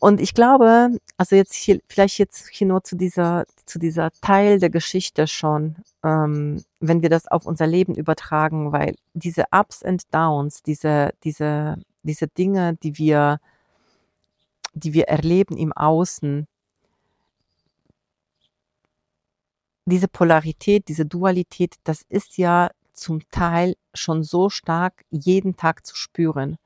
Und 0.00 0.18
ich 0.18 0.32
glaube, 0.32 0.98
also 1.18 1.36
jetzt 1.36 1.52
hier, 1.54 1.80
vielleicht 1.86 2.18
jetzt 2.18 2.48
hier 2.48 2.66
nur 2.66 2.82
zu 2.82 2.96
dieser, 2.96 3.44
zu 3.66 3.78
dieser 3.78 4.10
Teil 4.22 4.58
der 4.58 4.70
Geschichte 4.70 5.26
schon, 5.26 5.76
ähm, 6.02 6.64
wenn 6.80 7.02
wir 7.02 7.10
das 7.10 7.28
auf 7.28 7.44
unser 7.44 7.66
Leben 7.66 7.94
übertragen, 7.94 8.72
weil 8.72 8.96
diese 9.12 9.44
Ups 9.52 9.82
and 9.82 10.02
Downs, 10.12 10.62
diese, 10.62 11.10
diese, 11.22 11.76
diese 12.02 12.28
Dinge, 12.28 12.78
die 12.82 12.96
wir, 12.96 13.40
die 14.72 14.94
wir 14.94 15.08
erleben 15.08 15.58
im 15.58 15.74
Außen, 15.74 16.46
diese 19.84 20.08
Polarität, 20.08 20.88
diese 20.88 21.04
Dualität, 21.04 21.74
das 21.84 22.06
ist 22.08 22.38
ja 22.38 22.70
zum 22.94 23.20
Teil 23.30 23.76
schon 23.92 24.22
so 24.22 24.48
stark 24.48 25.04
jeden 25.10 25.56
Tag 25.56 25.86
zu 25.86 25.94
spüren. 25.94 26.56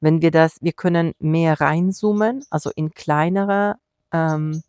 Wenn 0.00 0.22
wir 0.22 0.30
das, 0.30 0.58
wir 0.60 0.72
können 0.72 1.12
mehr 1.18 1.60
reinzoomen, 1.60 2.44
also 2.50 2.70
in 2.74 2.92
kleinere, 2.92 3.76
ähm, 4.12 4.62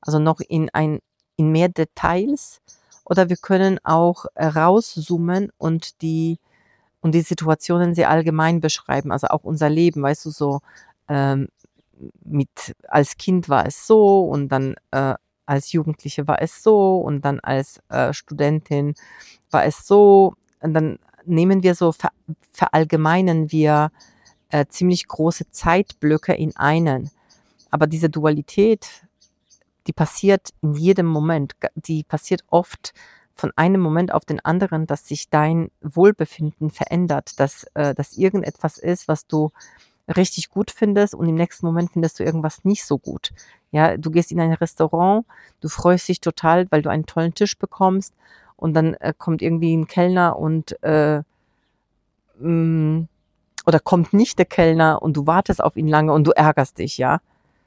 also 0.00 0.18
noch 0.18 0.40
in 0.40 0.70
ein, 0.70 1.00
in 1.36 1.52
mehr 1.52 1.68
Details, 1.68 2.60
oder 3.04 3.28
wir 3.28 3.36
können 3.36 3.78
auch 3.82 4.26
rauszoomen 4.36 5.50
und 5.58 6.00
die 6.02 6.38
und 7.02 7.14
die 7.14 7.22
Situationen 7.22 7.94
sehr 7.94 8.10
allgemein 8.10 8.60
beschreiben, 8.60 9.10
also 9.10 9.28
auch 9.28 9.42
unser 9.42 9.70
Leben, 9.70 10.02
weißt 10.02 10.26
du, 10.26 10.30
so 10.30 10.60
ähm, 11.08 11.48
mit 12.24 12.74
als 12.88 13.16
Kind 13.16 13.48
war 13.48 13.66
es 13.66 13.86
so 13.86 14.20
und 14.24 14.48
dann 14.48 14.76
äh, 14.90 15.14
als 15.46 15.72
Jugendliche 15.72 16.28
war 16.28 16.40
es 16.40 16.62
so 16.62 16.98
und 16.98 17.22
dann 17.24 17.40
als 17.40 17.80
äh, 17.88 18.12
Studentin 18.12 18.94
war 19.50 19.64
es 19.64 19.86
so. 19.86 20.34
Und 20.60 20.74
dann 20.74 20.98
nehmen 21.24 21.62
wir 21.62 21.74
so 21.74 21.92
ver 21.92 22.10
verallgemeinen 22.52 23.50
wir 23.50 23.90
äh, 24.50 24.66
ziemlich 24.66 25.06
große 25.08 25.50
Zeitblöcke 25.50 26.34
in 26.34 26.56
einen. 26.56 27.10
Aber 27.70 27.86
diese 27.86 28.10
Dualität, 28.10 29.04
die 29.86 29.92
passiert 29.92 30.50
in 30.62 30.74
jedem 30.74 31.06
Moment, 31.06 31.56
die 31.74 32.02
passiert 32.02 32.44
oft 32.50 32.92
von 33.34 33.52
einem 33.56 33.80
Moment 33.80 34.12
auf 34.12 34.24
den 34.24 34.44
anderen, 34.44 34.86
dass 34.86 35.08
sich 35.08 35.30
dein 35.30 35.70
Wohlbefinden 35.80 36.70
verändert, 36.70 37.40
dass, 37.40 37.64
äh, 37.74 37.94
dass 37.94 38.16
irgendetwas 38.16 38.76
ist, 38.76 39.08
was 39.08 39.26
du 39.26 39.50
richtig 40.16 40.50
gut 40.50 40.70
findest 40.70 41.14
und 41.14 41.28
im 41.28 41.36
nächsten 41.36 41.64
Moment 41.66 41.92
findest 41.92 42.18
du 42.18 42.24
irgendwas 42.24 42.64
nicht 42.64 42.84
so 42.84 42.98
gut. 42.98 43.32
Ja, 43.70 43.96
du 43.96 44.10
gehst 44.10 44.32
in 44.32 44.40
ein 44.40 44.52
Restaurant, 44.52 45.24
du 45.60 45.68
freust 45.68 46.08
dich 46.08 46.20
total, 46.20 46.66
weil 46.70 46.82
du 46.82 46.90
einen 46.90 47.06
tollen 47.06 47.34
Tisch 47.34 47.56
bekommst 47.56 48.14
und 48.56 48.74
dann 48.74 48.94
äh, 48.94 49.14
kommt 49.16 49.42
irgendwie 49.42 49.74
ein 49.74 49.86
Kellner 49.86 50.38
und 50.38 50.82
äh, 50.82 51.22
mh, 52.38 52.48
mm, 52.48 53.08
oder 53.66 53.80
kommt 53.80 54.12
nicht 54.12 54.38
der 54.38 54.46
Kellner 54.46 55.02
und 55.02 55.16
du 55.16 55.26
wartest 55.26 55.62
auf 55.62 55.76
ihn 55.76 55.88
lange 55.88 56.12
und 56.12 56.24
du 56.26 56.32
ärgerst 56.32 56.78
dich, 56.78 56.98
ja. 56.98 57.20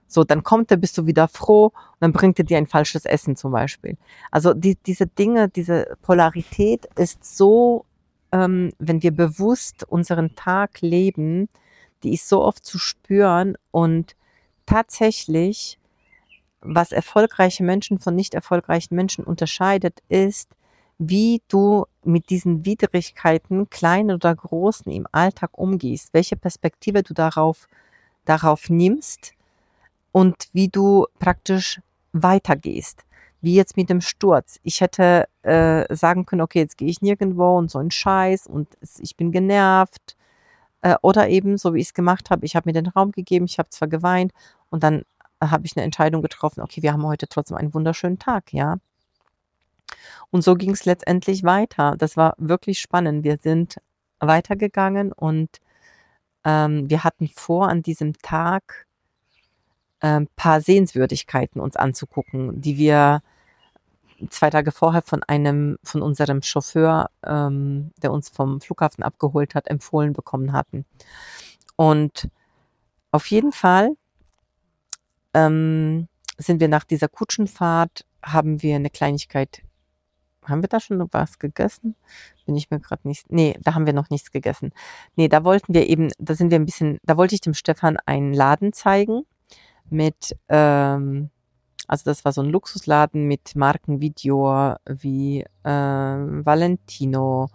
So, 0.08 0.24
dann 0.24 0.44
kommt 0.44 0.70
er, 0.70 0.78
bist 0.78 0.98
du 0.98 1.08
wieder 1.08 1.28
froh 1.28 1.68
und 1.68 2.02
dann 2.02 2.12
bringt 2.12 2.38
er 2.38 2.46
dir 2.46 2.58
ein 2.58 2.68
falsches 2.68 3.06
Essen 3.06 3.36
zum 3.36 3.52
Beispiel. 3.52 3.98
Also 4.30 4.54
die, 4.54 4.78
diese 4.86 5.08
Dinge, 5.08 5.50
diese 5.50 5.98
Polarität 6.04 6.88
ist 6.96 7.26
so, 7.26 7.86
ähm, 8.32 8.74
wenn 8.78 9.02
wir 9.02 9.12
bewusst 9.12 9.86
unseren 9.88 10.36
Tag 10.36 10.82
leben, 10.82 11.50
die 12.04 12.14
ist 12.14 12.30
so 12.30 12.44
oft 12.44 12.66
zu 12.66 12.78
spüren 12.78 13.58
und 13.72 14.16
tatsächlich, 14.66 15.80
was 16.62 16.92
erfolgreiche 16.92 17.64
Menschen 17.64 18.00
von 18.00 18.16
nicht 18.16 18.34
erfolgreichen 18.34 18.96
Menschen 18.96 19.24
unterscheidet, 19.24 20.02
ist, 20.10 20.50
wie 21.10 21.42
du 21.48 21.86
mit 22.04 22.30
diesen 22.30 22.66
Widrigkeiten, 22.66 23.70
kleinen 23.70 24.12
oder 24.16 24.36
großen, 24.36 24.92
im 24.92 25.08
Alltag 25.12 25.58
umgehst, 25.58 26.14
welche 26.14 26.36
Perspektive 26.36 27.04
du 27.04 27.14
darauf, 27.14 27.68
darauf 28.26 28.70
nimmst 28.70 29.34
und 30.12 30.48
wie 30.54 30.70
du 30.70 31.08
praktisch 31.20 31.82
weitergehst. 32.14 33.04
Wie 33.42 33.56
jetzt 33.56 33.76
mit 33.76 33.90
dem 33.90 34.00
Sturz. 34.00 34.60
Ich 34.64 34.80
hätte 34.80 35.28
äh, 35.42 35.94
sagen 35.94 36.26
können, 36.26 36.42
okay, 36.42 36.60
jetzt 36.60 36.78
gehe 36.78 36.88
ich 36.88 37.02
nirgendwo 37.02 37.58
und 37.58 37.70
so 37.70 37.80
ein 37.80 37.92
Scheiß 37.92 38.48
und 38.48 38.70
ich 39.00 39.18
bin 39.18 39.32
genervt. 39.34 40.16
Äh, 40.82 40.96
oder 41.02 41.28
eben, 41.30 41.58
so 41.58 41.74
wie 41.74 41.80
ich 41.80 41.88
es 41.88 41.94
gemacht 41.94 42.30
habe, 42.30 42.46
ich 42.46 42.56
habe 42.56 42.70
mir 42.70 42.74
den 42.74 42.88
Raum 42.88 43.12
gegeben, 43.12 43.46
ich 43.46 43.60
habe 43.60 43.70
zwar 43.70 43.90
geweint 43.90 44.32
und 44.70 44.84
dann 44.84 45.04
habe 45.42 45.66
ich 45.66 45.76
eine 45.76 45.84
Entscheidung 45.84 46.22
getroffen, 46.22 46.62
okay, 46.62 46.82
wir 46.82 46.94
haben 46.94 47.06
heute 47.06 47.28
trotzdem 47.28 47.58
einen 47.58 47.74
wunderschönen 47.74 48.20
Tag, 48.20 48.54
ja. 48.54 48.78
Und 50.32 50.44
so 50.44 50.56
ging 50.56 50.72
es 50.72 50.86
letztendlich 50.86 51.44
weiter. 51.44 51.96
Das 51.98 52.18
war 52.18 52.36
wirklich 52.38 52.80
spannend. 52.80 53.24
Wir 53.24 53.38
sind 53.42 53.78
weitergegangen 54.20 55.12
und 55.12 55.60
ähm, 56.44 56.90
wir 56.90 57.04
hatten 57.04 57.28
vor, 57.28 57.70
an 57.70 57.84
diesem 57.84 58.14
Tag 58.22 58.88
ein 60.00 60.24
ähm, 60.24 60.28
paar 60.36 60.62
Sehenswürdigkeiten 60.62 61.62
uns 61.62 61.76
anzugucken, 61.76 62.62
die 62.62 62.78
wir 62.78 63.22
zwei 64.30 64.50
Tage 64.50 64.72
vorher 64.72 65.02
von 65.02 65.24
einem, 65.24 65.78
von 65.84 66.02
unserem 66.02 66.42
Chauffeur, 66.42 67.10
ähm, 67.26 67.92
der 68.02 68.12
uns 68.12 68.30
vom 68.30 68.62
Flughafen 68.62 69.04
abgeholt 69.04 69.56
hat, 69.56 69.68
empfohlen 69.68 70.14
bekommen 70.14 70.54
hatten. 70.54 70.86
Und 71.76 72.30
auf 73.12 73.28
jeden 73.28 73.52
Fall 73.52 73.96
ähm, 75.34 76.08
sind 76.38 76.60
wir 76.60 76.68
nach 76.68 76.84
dieser 76.84 77.08
Kutschenfahrt, 77.08 78.06
haben 78.24 78.62
wir 78.62 78.76
eine 78.76 78.90
Kleinigkeit, 78.90 79.62
haben 80.48 80.62
wir 80.62 80.70
da 80.70 80.80
schon 80.80 81.08
was 81.12 81.40
gegessen? 81.40 81.96
Bin 82.46 82.56
ich 82.56 82.70
mir 82.72 82.80
gerade 82.80 83.08
nicht, 83.08 83.32
nee, 83.32 83.58
da 83.62 83.76
haben 83.76 83.86
wir 83.86 83.94
noch 83.94 84.10
nichts 84.10 84.32
gegessen. 84.32 84.72
Nee, 85.16 85.28
da 85.28 85.44
wollten 85.44 85.74
wir 85.74 85.88
eben, 85.88 86.12
da 86.20 86.36
sind 86.36 86.52
wir 86.52 86.60
ein 86.60 86.66
bisschen, 86.66 87.00
da 87.04 87.18
wollte 87.18 87.36
ich 87.36 87.42
dem 87.42 87.54
Stefan 87.54 87.98
einen 88.06 88.34
Laden 88.34 88.74
zeigen 88.74 89.24
mit, 89.90 90.36
ähm, 90.50 91.30
also 91.88 92.04
das 92.06 92.26
war 92.26 92.32
so 92.32 92.42
ein 92.42 92.50
Luxusladen 92.50 93.28
mit 93.28 93.56
Marken 93.56 94.02
wie 94.02 94.12
Dior, 94.12 94.80
wie 94.86 95.42
äh, 95.64 95.70
Valentino, 95.70 97.50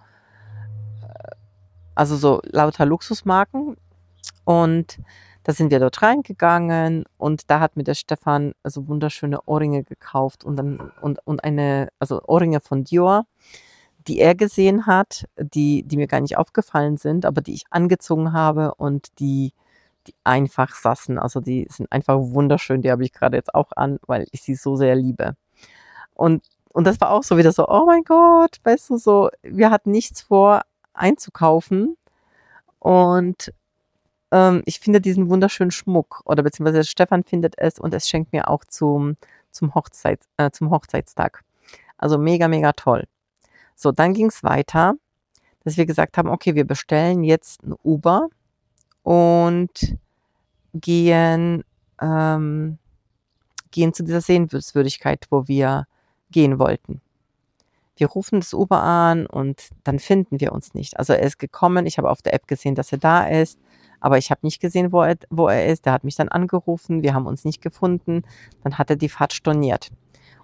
also 1.94 2.16
so 2.16 2.40
lauter 2.44 2.86
Luxusmarken. 2.86 3.76
Und 4.44 5.00
da 5.48 5.54
sind 5.54 5.70
wir 5.70 5.80
dort 5.80 6.02
reingegangen 6.02 7.06
und 7.16 7.50
da 7.50 7.58
hat 7.58 7.74
mir 7.74 7.82
der 7.82 7.94
Stefan 7.94 8.52
so 8.64 8.86
wunderschöne 8.86 9.40
Ohrringe 9.46 9.82
gekauft 9.82 10.44
und 10.44 10.56
dann 10.56 10.92
und, 11.00 11.20
und 11.24 11.42
eine, 11.42 11.88
also 11.98 12.20
Ohrringe 12.26 12.60
von 12.60 12.84
Dior, 12.84 13.24
die 14.06 14.18
er 14.18 14.34
gesehen 14.34 14.84
hat, 14.84 15.24
die, 15.38 15.84
die 15.84 15.96
mir 15.96 16.06
gar 16.06 16.20
nicht 16.20 16.36
aufgefallen 16.36 16.98
sind, 16.98 17.24
aber 17.24 17.40
die 17.40 17.54
ich 17.54 17.64
angezogen 17.70 18.34
habe 18.34 18.74
und 18.74 19.18
die 19.20 19.54
die 20.06 20.14
einfach 20.22 20.74
sassen. 20.74 21.18
Also 21.18 21.40
die 21.40 21.66
sind 21.70 21.90
einfach 21.92 22.18
wunderschön. 22.18 22.82
Die 22.82 22.90
habe 22.90 23.04
ich 23.04 23.14
gerade 23.14 23.38
jetzt 23.38 23.54
auch 23.54 23.72
an, 23.74 23.98
weil 24.06 24.26
ich 24.32 24.42
sie 24.42 24.54
so 24.54 24.76
sehr 24.76 24.96
liebe. 24.96 25.34
Und, 26.12 26.44
und 26.74 26.86
das 26.86 27.00
war 27.00 27.10
auch 27.10 27.22
so 27.22 27.38
wieder 27.38 27.52
so, 27.52 27.66
oh 27.68 27.86
mein 27.86 28.02
Gott, 28.04 28.58
weißt 28.64 28.90
du, 28.90 28.98
so, 28.98 29.30
wir 29.42 29.70
hatten 29.70 29.92
nichts 29.92 30.20
vor 30.20 30.60
einzukaufen. 30.92 31.96
Und 32.80 33.50
ähm, 34.30 34.62
ich 34.66 34.80
finde 34.80 35.00
diesen 35.00 35.28
wunderschönen 35.28 35.70
Schmuck 35.70 36.22
oder 36.24 36.42
beziehungsweise 36.42 36.84
Stefan 36.84 37.24
findet 37.24 37.54
es 37.58 37.78
und 37.78 37.94
es 37.94 38.08
schenkt 38.08 38.32
mir 38.32 38.48
auch 38.48 38.64
zum, 38.64 39.16
zum, 39.50 39.74
Hochzeit, 39.74 40.20
äh, 40.36 40.50
zum 40.50 40.70
Hochzeitstag. 40.70 41.44
Also 41.96 42.18
mega, 42.18 42.48
mega 42.48 42.72
toll. 42.72 43.04
So, 43.74 43.92
dann 43.92 44.14
ging 44.14 44.26
es 44.26 44.42
weiter, 44.42 44.94
dass 45.64 45.76
wir 45.76 45.86
gesagt 45.86 46.16
haben, 46.16 46.28
okay, 46.28 46.54
wir 46.54 46.66
bestellen 46.66 47.24
jetzt 47.24 47.62
ein 47.62 47.74
Uber 47.82 48.28
und 49.02 49.96
gehen, 50.74 51.64
ähm, 52.00 52.78
gehen 53.70 53.92
zu 53.92 54.04
dieser 54.04 54.20
Sehenswürdigkeit, 54.20 55.26
wo 55.30 55.48
wir 55.48 55.86
gehen 56.30 56.58
wollten. 56.58 57.00
Wir 57.96 58.08
rufen 58.08 58.40
das 58.40 58.54
Uber 58.54 58.82
an 58.82 59.26
und 59.26 59.70
dann 59.82 59.98
finden 59.98 60.40
wir 60.40 60.52
uns 60.52 60.74
nicht. 60.74 60.98
Also 60.98 61.14
er 61.14 61.22
ist 61.22 61.38
gekommen, 61.38 61.86
ich 61.86 61.98
habe 61.98 62.10
auf 62.10 62.22
der 62.22 62.34
App 62.34 62.46
gesehen, 62.46 62.76
dass 62.76 62.92
er 62.92 62.98
da 62.98 63.26
ist, 63.26 63.58
aber 64.00 64.18
ich 64.18 64.30
habe 64.30 64.40
nicht 64.42 64.60
gesehen, 64.60 64.92
wo 64.92 65.02
er, 65.02 65.16
wo 65.30 65.48
er 65.48 65.66
ist. 65.66 65.86
Der 65.86 65.92
hat 65.92 66.04
mich 66.04 66.16
dann 66.16 66.28
angerufen, 66.28 67.02
wir 67.02 67.14
haben 67.14 67.26
uns 67.26 67.44
nicht 67.44 67.62
gefunden, 67.62 68.22
dann 68.62 68.78
hat 68.78 68.90
er 68.90 68.96
die 68.96 69.08
Fahrt 69.08 69.32
storniert. 69.32 69.90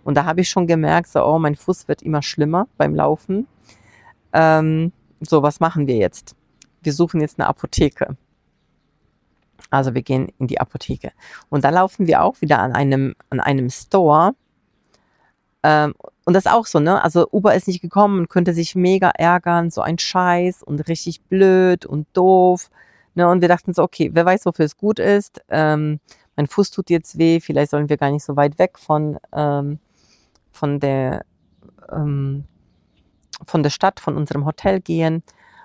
Und 0.05 0.17
da 0.17 0.25
habe 0.25 0.43
ich 0.43 0.51
schon 0.51 0.67
gemerkt, 0.67 1.09
so, 1.09 1.25
oh, 1.25 1.39
mein 1.39 1.57
Fuß 1.57 1.89
wird 1.89 2.03
immer 2.03 2.23
schlimmer 2.23 2.69
beim 2.77 2.95
Laufen. 2.95 3.47
Ähm, 4.33 4.93
so, 5.21 5.43
was 5.43 5.61
machen 5.61 5.87
wir 5.87 5.97
jetzt? 5.97 6.37
Wir 6.83 6.93
suchen 6.93 7.21
jetzt 7.21 7.39
eine 7.39 7.49
Apotheke. 7.49 8.17
Also 9.71 9.95
wir 9.95 10.03
gehen 10.03 10.31
in 10.39 10.47
die 10.47 10.61
Apotheke. 10.61 11.13
Und 11.49 11.65
da 11.65 11.71
laufen 11.71 12.07
wir 12.07 12.23
auch 12.23 12.41
wieder 12.41 12.59
an 12.59 12.73
einem, 12.73 13.15
an 13.31 13.41
einem 13.41 13.71
Store. 13.71 14.35
Ähm, 15.63 15.95
und 16.27 16.35
das 16.35 16.45
ist 16.45 16.53
auch 16.53 16.67
so, 16.67 16.81
ne? 16.81 17.03
Also 17.03 17.27
Uber 17.33 17.55
ist 17.55 17.67
nicht 17.67 17.81
gekommen 17.81 18.21
und 18.21 18.29
könnte 18.29 18.53
sich 18.53 18.75
mega 18.75 19.11
ärgern, 19.11 19.71
so 19.71 19.81
ein 19.81 19.99
Scheiß 19.99 20.63
und 20.63 20.87
richtig 20.89 21.23
blöd 21.23 21.87
und 21.87 22.07
doof. 22.13 22.71
Ne? 23.15 23.29
Und 23.29 23.41
wir 23.41 23.49
dachten 23.49 23.73
so, 23.73 23.83
okay, 23.83 24.11
wer 24.13 24.25
weiß, 24.25 24.47
wofür 24.47 24.65
es 24.65 24.77
gut 24.77 24.99
ist. 24.99 25.43
Ähm, 25.49 26.01
mein 26.37 26.47
Fuß 26.47 26.71
tut 26.71 26.91
jetzt 26.91 27.19
weh, 27.19 27.41
vielleicht 27.41 27.71
sollen 27.71 27.89
wir 27.89 27.97
gar 27.97 28.11
nicht 28.11 28.25
so 28.25 28.37
weit 28.37 28.59
weg 28.59 28.79
von, 28.79 29.19
ähm, 29.33 29.79
von 30.51 30.81
der 30.81 31.25
ähm, 31.91 32.45
von 33.47 33.63
der 33.63 33.71
Stadt, 33.71 34.01
von 34.01 34.17
unserem 34.17 34.45
Hotel 34.47 34.81
gehen. 34.81 35.23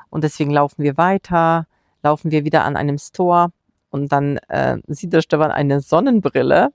Und 0.10 0.24
deswegen 0.24 0.52
laufen 0.52 0.84
wir 0.84 0.98
weiter, 0.98 1.68
laufen 2.04 2.32
wir 2.32 2.46
wieder 2.46 2.66
an 2.66 2.76
einem 2.76 2.98
Store 2.98 3.52
und 3.92 4.12
dann 4.12 4.38
äh, 4.48 4.78
sieht 4.88 5.14
der 5.14 5.22
Stefan 5.22 5.52
eine 5.52 5.82
Sonnenbrille, 5.82 6.70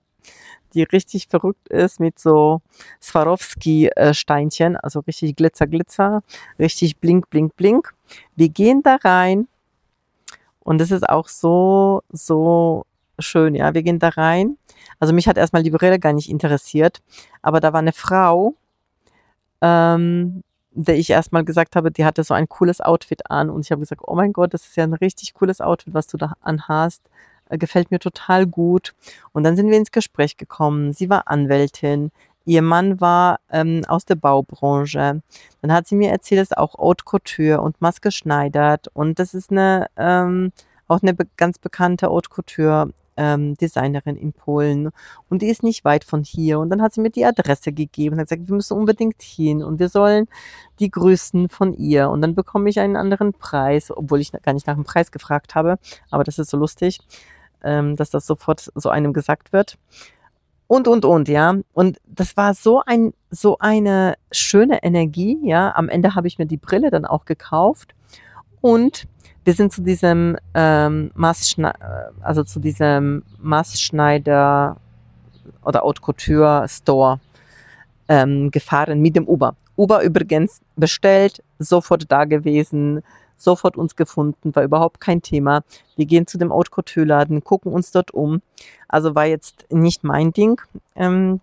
die 0.72 0.82
richtig 0.82 1.28
verrückt 1.28 1.68
ist 1.68 2.00
mit 2.00 2.18
so 2.18 2.60
Swarovski-Steinchen, 3.00 4.76
also 4.76 5.00
richtig 5.00 5.36
Glitzer, 5.36 5.66
Glitzer, 5.66 6.22
richtig 6.58 6.98
Blink, 6.98 7.30
Blink, 7.30 7.56
Blink. 7.56 7.94
Wir 8.36 8.48
gehen 8.48 8.82
da 8.82 8.96
rein 8.96 9.48
und 10.64 10.80
es 10.80 10.90
ist 10.90 11.08
auch 11.08 11.28
so, 11.28 12.02
so 12.10 12.86
schön, 13.18 13.54
ja. 13.54 13.74
Wir 13.74 13.82
gehen 13.82 13.98
da 13.98 14.08
rein. 14.08 14.58
Also 14.98 15.14
mich 15.14 15.28
hat 15.28 15.38
erstmal 15.38 15.62
die 15.62 15.70
Brille 15.70 15.98
gar 15.98 16.12
nicht 16.12 16.28
interessiert, 16.28 17.02
aber 17.42 17.60
da 17.60 17.72
war 17.72 17.80
eine 17.80 17.92
Frau, 17.92 18.54
ähm, 19.60 20.42
der 20.72 20.96
ich 20.96 21.10
erstmal 21.10 21.44
gesagt 21.44 21.76
habe, 21.76 21.92
die 21.92 22.04
hatte 22.04 22.24
so 22.24 22.34
ein 22.34 22.48
cooles 22.48 22.80
Outfit 22.80 23.30
an 23.30 23.50
und 23.50 23.64
ich 23.64 23.70
habe 23.70 23.80
gesagt, 23.80 24.02
oh 24.04 24.14
mein 24.16 24.32
Gott, 24.32 24.52
das 24.54 24.66
ist 24.66 24.76
ja 24.76 24.84
ein 24.84 24.94
richtig 24.94 25.34
cooles 25.34 25.60
Outfit, 25.60 25.94
was 25.94 26.08
du 26.08 26.16
da 26.16 26.34
anhast. 26.40 27.02
Äh, 27.48 27.58
gefällt 27.58 27.90
mir 27.90 27.98
total 27.98 28.46
gut. 28.46 28.94
Und 29.32 29.44
dann 29.44 29.56
sind 29.56 29.70
wir 29.70 29.76
ins 29.76 29.92
Gespräch 29.92 30.36
gekommen. 30.36 30.92
Sie 30.92 31.10
war 31.10 31.28
Anwältin. 31.28 32.10
Ihr 32.44 32.62
Mann 32.62 33.00
war 33.00 33.40
ähm, 33.50 33.82
aus 33.88 34.04
der 34.04 34.16
Baubranche. 34.16 35.22
Dann 35.62 35.72
hat 35.72 35.86
sie 35.86 35.94
mir 35.94 36.10
erzählt, 36.10 36.40
dass 36.40 36.56
auch 36.56 36.78
Haute 36.78 37.04
Couture 37.04 37.60
und 37.60 37.80
Maske 37.80 38.10
schneidert. 38.12 38.88
Und 38.92 39.18
das 39.18 39.34
ist 39.34 39.50
eine, 39.50 39.88
ähm, 39.96 40.52
auch 40.88 41.02
eine 41.02 41.14
be 41.14 41.26
ganz 41.36 41.58
bekannte 41.58 42.08
Haute 42.08 42.30
Couture 42.30 42.90
ähm, 43.16 43.54
Designerin 43.56 44.16
in 44.16 44.32
Polen 44.32 44.90
und 45.28 45.42
die 45.42 45.48
ist 45.48 45.62
nicht 45.62 45.84
weit 45.84 46.04
von 46.04 46.22
hier. 46.22 46.58
Und 46.58 46.70
dann 46.70 46.82
hat 46.82 46.94
sie 46.94 47.00
mir 47.00 47.10
die 47.10 47.24
Adresse 47.24 47.72
gegeben 47.72 48.14
und 48.14 48.20
hat 48.20 48.28
gesagt, 48.28 48.48
wir 48.48 48.54
müssen 48.54 48.76
unbedingt 48.76 49.22
hin 49.22 49.62
und 49.62 49.78
wir 49.78 49.88
sollen 49.88 50.26
die 50.80 50.90
grüßen 50.90 51.48
von 51.48 51.74
ihr. 51.74 52.10
Und 52.10 52.22
dann 52.22 52.34
bekomme 52.34 52.68
ich 52.68 52.80
einen 52.80 52.96
anderen 52.96 53.32
Preis, 53.32 53.90
obwohl 53.90 54.20
ich 54.20 54.32
gar 54.32 54.52
nicht 54.52 54.66
nach 54.66 54.74
dem 54.74 54.84
Preis 54.84 55.12
gefragt 55.12 55.54
habe. 55.54 55.78
Aber 56.10 56.24
das 56.24 56.38
ist 56.38 56.50
so 56.50 56.56
lustig, 56.56 57.00
ähm, 57.62 57.96
dass 57.96 58.10
das 58.10 58.26
sofort 58.26 58.70
so 58.74 58.88
einem 58.90 59.12
gesagt 59.12 59.52
wird. 59.52 59.78
Und, 60.66 60.88
und, 60.88 61.04
und, 61.04 61.28
ja. 61.28 61.56
Und 61.72 61.98
das 62.06 62.36
war 62.36 62.54
so 62.54 62.82
ein, 62.84 63.12
so 63.30 63.58
eine 63.58 64.14
schöne 64.32 64.82
Energie, 64.82 65.38
ja. 65.42 65.74
Am 65.74 65.88
Ende 65.88 66.14
habe 66.14 66.26
ich 66.26 66.38
mir 66.38 66.46
die 66.46 66.56
Brille 66.56 66.90
dann 66.90 67.04
auch 67.04 67.24
gekauft 67.24 67.94
und 68.60 69.06
wir 69.44 69.52
sind 69.52 69.72
zu 69.72 69.82
diesem 69.82 70.38
ähm, 70.54 71.10
Maßschneider, 71.14 72.12
also 72.22 72.44
zu 72.44 72.60
diesem 72.60 73.22
Maßschneider 73.40 74.76
oder 75.64 75.80
Haute 75.82 76.00
Couture 76.00 76.66
Store 76.68 77.20
ähm, 78.08 78.50
gefahren 78.50 79.00
mit 79.00 79.16
dem 79.16 79.28
Uber. 79.28 79.54
Uber 79.76 80.02
übrigens 80.02 80.60
bestellt, 80.76 81.42
sofort 81.58 82.10
da 82.10 82.24
gewesen, 82.24 83.02
sofort 83.44 83.76
uns 83.76 83.96
gefunden, 83.96 84.54
war 84.54 84.64
überhaupt 84.64 85.00
kein 85.00 85.22
Thema. 85.22 85.62
Wir 85.96 86.06
gehen 86.06 86.26
zu 86.26 86.38
dem 86.38 86.52
Haute 86.52 86.70
Couture 86.70 87.06
Laden, 87.06 87.44
gucken 87.44 87.72
uns 87.72 87.92
dort 87.92 88.12
um. 88.12 88.42
Also 88.88 89.14
war 89.14 89.26
jetzt 89.26 89.66
nicht 89.70 90.04
mein 90.04 90.32
Ding, 90.32 90.60
ähm, 90.96 91.40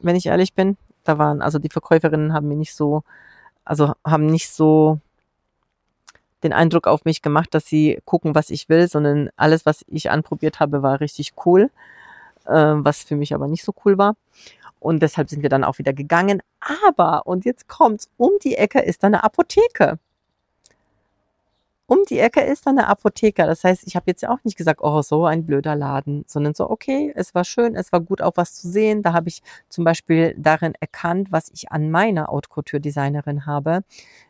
wenn 0.00 0.16
ich 0.16 0.26
ehrlich 0.26 0.54
bin. 0.54 0.76
Da 1.04 1.18
waren, 1.18 1.42
also 1.42 1.58
die 1.58 1.68
Verkäuferinnen 1.68 2.32
haben 2.32 2.48
mir 2.48 2.56
nicht 2.56 2.74
so, 2.74 3.02
also 3.64 3.92
haben 4.04 4.26
nicht 4.26 4.50
so 4.50 4.98
den 6.42 6.52
Eindruck 6.52 6.88
auf 6.88 7.04
mich 7.04 7.22
gemacht, 7.22 7.54
dass 7.54 7.66
sie 7.66 8.00
gucken, 8.04 8.34
was 8.34 8.50
ich 8.50 8.68
will, 8.68 8.88
sondern 8.88 9.30
alles, 9.36 9.64
was 9.66 9.84
ich 9.86 10.10
anprobiert 10.10 10.58
habe, 10.58 10.82
war 10.82 11.00
richtig 11.00 11.34
cool, 11.46 11.70
äh, 12.46 12.52
was 12.52 13.02
für 13.02 13.16
mich 13.16 13.34
aber 13.34 13.46
nicht 13.46 13.64
so 13.64 13.72
cool 13.84 13.98
war. 13.98 14.16
Und 14.80 15.00
deshalb 15.00 15.30
sind 15.30 15.42
wir 15.42 15.48
dann 15.48 15.62
auch 15.62 15.78
wieder 15.78 15.92
gegangen. 15.92 16.42
Aber, 16.86 17.26
und 17.26 17.44
jetzt 17.44 17.68
kommt's, 17.68 18.10
um 18.16 18.32
die 18.42 18.56
Ecke 18.56 18.80
ist 18.80 19.04
eine 19.04 19.22
Apotheke 19.22 19.98
um 21.92 22.04
die 22.08 22.18
Ecke 22.20 22.40
ist 22.40 22.66
dann 22.66 22.78
eine 22.78 22.88
Apotheke. 22.88 23.44
Das 23.44 23.64
heißt, 23.64 23.86
ich 23.86 23.96
habe 23.96 24.04
jetzt 24.06 24.22
ja 24.22 24.30
auch 24.30 24.42
nicht 24.44 24.56
gesagt, 24.56 24.80
oh, 24.82 25.02
so 25.02 25.26
ein 25.26 25.44
blöder 25.44 25.76
Laden, 25.76 26.24
sondern 26.26 26.54
so, 26.54 26.70
okay, 26.70 27.12
es 27.14 27.34
war 27.34 27.44
schön, 27.44 27.76
es 27.76 27.92
war 27.92 28.00
gut 28.00 28.22
auch 28.22 28.32
was 28.36 28.54
zu 28.54 28.70
sehen. 28.70 29.02
Da 29.02 29.12
habe 29.12 29.28
ich 29.28 29.42
zum 29.68 29.84
Beispiel 29.84 30.34
darin 30.38 30.72
erkannt, 30.80 31.32
was 31.32 31.50
ich 31.52 31.70
an 31.70 31.90
meiner 31.90 32.28
Haute 32.28 32.48
Couture 32.48 32.80
Designerin 32.80 33.44
habe, 33.44 33.84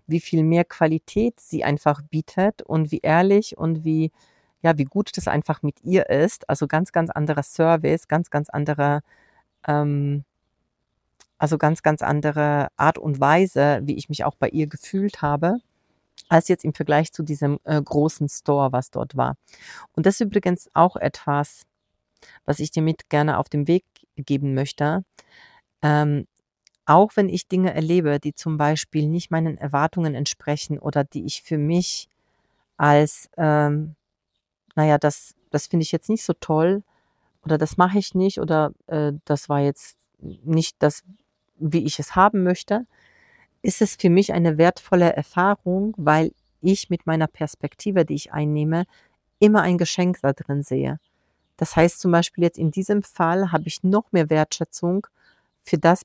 wie 0.08 0.18
viel 0.18 0.42
mehr 0.42 0.64
Qualität 0.64 1.38
sie 1.38 1.62
einfach 1.62 2.02
bietet 2.02 2.62
und 2.62 2.90
wie 2.90 2.98
ehrlich 2.98 3.56
und 3.56 3.84
wie, 3.84 4.10
ja, 4.62 4.76
wie 4.76 4.84
gut 4.84 5.16
das 5.16 5.28
einfach 5.28 5.62
mit 5.62 5.84
ihr 5.84 6.10
ist. 6.10 6.48
Also 6.50 6.66
ganz, 6.66 6.90
ganz 6.90 7.10
anderer 7.10 7.44
Service, 7.44 8.08
ganz, 8.08 8.30
ganz 8.30 8.50
andere, 8.50 9.02
ähm, 9.68 10.24
also 11.38 11.58
ganz, 11.58 11.84
ganz 11.84 12.02
andere 12.02 12.68
Art 12.76 12.98
und 12.98 13.20
Weise, 13.20 13.82
wie 13.84 13.94
ich 13.96 14.08
mich 14.08 14.24
auch 14.24 14.34
bei 14.34 14.48
ihr 14.48 14.66
gefühlt 14.66 15.22
habe 15.22 15.58
als 16.28 16.48
jetzt 16.48 16.64
im 16.64 16.74
Vergleich 16.74 17.12
zu 17.12 17.22
diesem 17.22 17.58
äh, 17.64 17.80
großen 17.80 18.28
Store, 18.28 18.72
was 18.72 18.90
dort 18.90 19.16
war. 19.16 19.36
Und 19.92 20.06
das 20.06 20.14
ist 20.14 20.20
übrigens 20.22 20.70
auch 20.74 20.96
etwas, 20.96 21.64
was 22.44 22.58
ich 22.58 22.70
dir 22.70 22.82
mit 22.82 23.08
gerne 23.10 23.38
auf 23.38 23.48
den 23.48 23.68
Weg 23.68 23.84
geben 24.16 24.54
möchte. 24.54 25.04
Ähm, 25.82 26.26
auch 26.84 27.12
wenn 27.14 27.28
ich 27.28 27.48
Dinge 27.48 27.74
erlebe, 27.74 28.18
die 28.18 28.34
zum 28.34 28.56
Beispiel 28.56 29.08
nicht 29.08 29.30
meinen 29.30 29.56
Erwartungen 29.58 30.14
entsprechen 30.14 30.78
oder 30.78 31.04
die 31.04 31.24
ich 31.24 31.42
für 31.42 31.58
mich 31.58 32.08
als, 32.76 33.28
ähm, 33.36 33.94
naja, 34.74 34.98
das, 34.98 35.34
das 35.50 35.66
finde 35.66 35.84
ich 35.84 35.92
jetzt 35.92 36.08
nicht 36.08 36.24
so 36.24 36.32
toll 36.32 36.82
oder 37.44 37.58
das 37.58 37.76
mache 37.76 37.98
ich 37.98 38.14
nicht 38.14 38.40
oder 38.40 38.72
äh, 38.86 39.12
das 39.24 39.48
war 39.48 39.60
jetzt 39.60 39.96
nicht 40.18 40.76
das, 40.80 41.02
wie 41.56 41.84
ich 41.84 41.98
es 41.98 42.16
haben 42.16 42.42
möchte, 42.42 42.86
ist 43.62 43.80
es 43.80 43.96
für 43.96 44.10
mich 44.10 44.32
eine 44.32 44.58
wertvolle 44.58 45.12
Erfahrung, 45.12 45.94
weil 45.96 46.32
ich 46.60 46.90
mit 46.90 47.06
meiner 47.06 47.26
Perspektive, 47.26 48.04
die 48.04 48.14
ich 48.14 48.32
einnehme, 48.32 48.84
immer 49.38 49.62
ein 49.62 49.78
Geschenk 49.78 50.18
da 50.22 50.32
drin 50.32 50.62
sehe. 50.62 50.98
Das 51.56 51.76
heißt 51.76 52.00
zum 52.00 52.12
Beispiel 52.12 52.44
jetzt 52.44 52.58
in 52.58 52.70
diesem 52.70 53.02
Fall 53.02 53.52
habe 53.52 53.64
ich 53.66 53.82
noch 53.82 54.10
mehr 54.12 54.30
Wertschätzung 54.30 55.06
für 55.62 55.78
das 55.78 56.02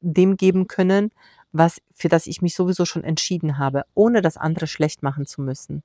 dem 0.00 0.36
geben 0.36 0.66
können, 0.66 1.10
was, 1.52 1.80
für 1.92 2.08
das 2.08 2.26
ich 2.26 2.42
mich 2.42 2.54
sowieso 2.54 2.84
schon 2.84 3.04
entschieden 3.04 3.58
habe, 3.58 3.84
ohne 3.94 4.22
das 4.22 4.36
andere 4.36 4.66
schlecht 4.66 5.02
machen 5.02 5.26
zu 5.26 5.42
müssen. 5.42 5.82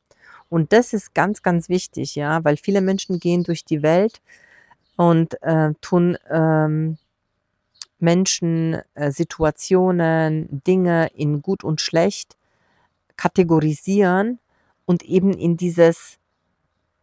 Und 0.49 0.73
das 0.73 0.93
ist 0.93 1.13
ganz, 1.13 1.43
ganz 1.43 1.69
wichtig, 1.69 2.15
ja, 2.15 2.43
weil 2.43 2.57
viele 2.57 2.81
Menschen 2.81 3.19
gehen 3.19 3.43
durch 3.43 3.65
die 3.65 3.83
Welt 3.83 4.21
und 4.95 5.41
äh, 5.43 5.73
tun 5.81 6.17
ähm, 6.29 6.97
Menschen, 8.01 8.81
äh, 8.95 9.11
Situationen, 9.11 10.61
Dinge 10.65 11.09
in 11.13 11.41
gut 11.41 11.63
und 11.63 11.81
schlecht 11.81 12.37
kategorisieren 13.17 14.39
und 14.85 15.03
eben 15.03 15.33
in 15.33 15.57
dieses 15.57 16.17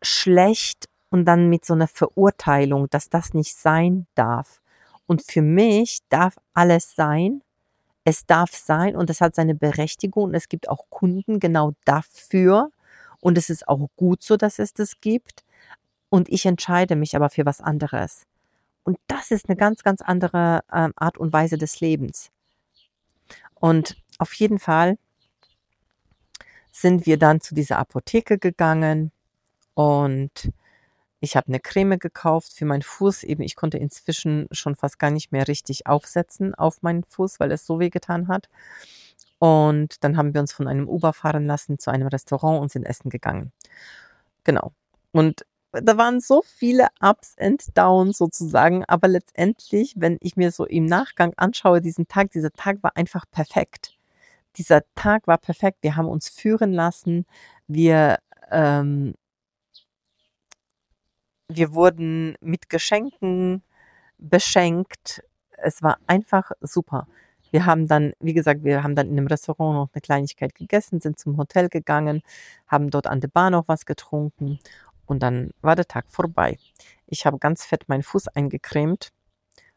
schlecht 0.03 0.89
und 1.11 1.25
dann 1.27 1.49
mit 1.49 1.65
so 1.65 1.75
einer 1.75 1.89
Verurteilung, 1.89 2.89
dass 2.91 3.11
das 3.11 3.35
nicht 3.35 3.55
sein 3.55 4.07
darf. 4.15 4.61
Und 5.07 5.23
für 5.23 5.43
mich 5.43 6.01
darf 6.09 6.35
alles 6.55 6.95
sein. 6.95 7.43
Es 8.05 8.25
darf 8.27 8.55
sein 8.55 8.97
und 8.97 9.11
es 9.11 9.21
hat 9.21 9.35
seine 9.35 9.55
Berechtigung 9.55 10.25
und 10.25 10.35
es 10.35 10.49
gibt 10.49 10.69
auch 10.69 10.87
Kunden 10.91 11.39
genau 11.39 11.73
dafür. 11.85 12.71
Und 13.21 13.39
es 13.39 13.51
ist 13.51 13.69
auch 13.69 13.89
gut 13.97 14.23
so, 14.23 14.37
dass 14.37 14.59
es 14.59 14.73
das 14.73 15.01
gibt. 15.01 15.45
Und 16.09 16.29
ich 16.29 16.47
entscheide 16.47 16.97
mich 16.97 17.17
aber 17.17 17.31
für 17.31 17.45
was 17.45 17.61
anderes. 17.61 18.27
Und 18.87 18.99
das 19.09 19.33
ist 19.33 19.49
eine 19.49 19.57
ganz, 19.57 19.83
ganz 19.83 20.01
andere 20.01 20.63
ähm, 20.73 20.93
Art 20.95 21.19
und 21.19 21.33
Weise 21.33 21.59
des 21.59 21.81
Lebens. 21.81 22.31
Und 23.57 23.97
auf 24.19 24.33
jeden 24.35 24.61
Fall 24.61 24.97
sind 26.71 27.05
wir 27.05 27.19
dann 27.19 27.41
zu 27.41 27.57
dieser 27.57 27.79
Apotheke 27.79 28.39
gegangen 28.39 29.11
und 29.75 30.53
ich 31.19 31.35
habe 31.35 31.49
eine 31.49 31.59
Creme 31.59 31.99
gekauft 31.99 32.53
für 32.53 32.65
meinen 32.65 32.83
Fuß. 32.83 33.25
Eben, 33.25 33.43
ich 33.43 33.57
konnte 33.57 33.77
inzwischen 33.77 34.47
schon 34.53 34.77
fast 34.77 35.01
gar 35.01 35.11
nicht 35.11 35.33
mehr 35.33 35.49
richtig 35.49 35.89
aufsetzen 35.89 36.55
auf 36.55 36.83
meinen 36.83 37.03
Fuß, 37.03 37.41
weil 37.41 37.51
es 37.51 37.67
so 37.67 37.81
weh 37.81 37.91
getan 37.91 38.29
hat. 38.29 38.49
Und 39.41 40.05
dann 40.05 40.17
haben 40.17 40.33
wir 40.33 40.41
uns 40.41 40.53
von 40.53 40.69
einem 40.69 40.89
Uber 40.89 41.13
fahren 41.13 41.47
lassen 41.47 41.81
zu 41.81 41.91
einem 41.91 42.07
Restaurant 42.07 42.61
und 42.61 42.71
sind 42.71 42.85
essen 42.85 43.11
gegangen. 43.11 43.51
Genau. 44.45 44.73
Und 45.11 45.45
da 45.83 45.97
waren 45.97 46.21
so 46.21 46.43
viele 46.43 46.89
Ups 47.01 47.37
and 47.39 47.77
Downs 47.77 48.19
sozusagen, 48.19 48.85
aber 48.87 49.09
letztendlich, 49.09 49.95
wenn 49.97 50.19
ich 50.21 50.37
mir 50.37 50.51
so 50.53 50.65
im 50.67 50.87
Nachgang 50.87 51.33
anschaue, 51.37 51.81
diesen 51.81 52.09
Tag, 52.09 52.31
dieser 52.33 52.53
Tag 52.53 52.83
war 52.83 52.97
einfach 52.97 53.25
perfekt. 53.31 53.97
Dieser 54.57 54.83
Tag 54.95 55.27
war 55.27 55.39
perfekt. 55.39 55.79
Wir 55.83 55.97
haben 55.97 56.09
uns 56.09 56.29
führen 56.29 56.73
lassen. 56.73 57.27
Wir 57.69 58.19
ähm, 58.51 59.15
wir 61.49 61.75
wurden 61.75 62.37
mit 62.41 62.69
Geschenken 62.69 63.63
beschenkt. 64.19 65.23
Es 65.59 65.83
war 65.83 65.99
einfach 66.07 66.53
super. 66.61 67.07
Wir 67.53 67.65
haben 67.67 67.87
dann, 67.87 68.13
wie 68.21 68.35
gesagt, 68.35 68.65
wir 68.65 68.83
haben 68.83 68.97
dann 68.97 69.09
in 69.09 69.19
einem 69.19 69.29
Restaurant 69.29 69.75
noch 69.77 69.89
eine 69.95 70.01
Kleinigkeit 70.01 70.55
gegessen, 70.55 71.01
sind 71.01 71.19
zum 71.19 71.37
Hotel 71.39 71.69
gegangen, 71.69 72.23
haben 72.67 72.91
dort 72.91 73.07
an 73.07 73.21
der 73.21 73.29
Bar 73.29 73.51
noch 73.51 73.69
was 73.69 73.87
getrunken 73.87 74.59
und 75.07 75.23
dann 75.23 75.51
war 75.63 75.77
der 75.77 75.87
Tag 75.87 76.07
vorbei. 76.11 76.59
Ich 77.07 77.27
habe 77.27 77.39
ganz 77.39 77.65
fett 77.65 77.89
meinen 77.89 78.03
Fuß 78.03 78.29
eingecremt 78.29 79.13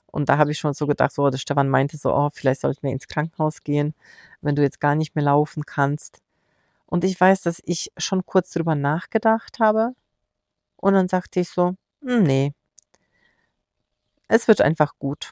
und 0.08 0.30
da 0.30 0.38
habe 0.38 0.52
ich 0.52 0.60
schon 0.60 0.74
so 0.74 0.88
gedacht, 0.88 1.12
so, 1.12 1.30
der 1.30 1.38
Stefan 1.38 1.70
meinte 1.70 1.98
so, 1.98 2.14
oh, 2.14 2.30
vielleicht 2.34 2.62
sollten 2.62 2.84
wir 2.84 2.92
ins 2.92 3.08
Krankenhaus 3.08 3.64
gehen, 3.64 3.94
wenn 4.42 4.56
du 4.56 4.62
jetzt 4.62 4.80
gar 4.80 4.96
nicht 4.96 5.16
mehr 5.16 5.26
laufen 5.26 5.66
kannst. 5.66 6.22
Und 6.88 7.04
ich 7.04 7.20
weiß, 7.20 7.42
dass 7.44 7.62
ich 7.66 7.92
schon 7.98 8.26
kurz 8.26 8.52
drüber 8.52 8.76
nachgedacht 8.76 9.60
habe, 9.60 9.94
und 10.78 10.94
dann 10.94 11.10
sagte 11.10 11.42
ich 11.42 11.50
so, 11.50 11.76
hm, 12.02 12.24
nee, 12.24 12.54
es 14.28 14.48
wird 14.48 14.62
einfach 14.62 14.94
gut. 15.00 15.32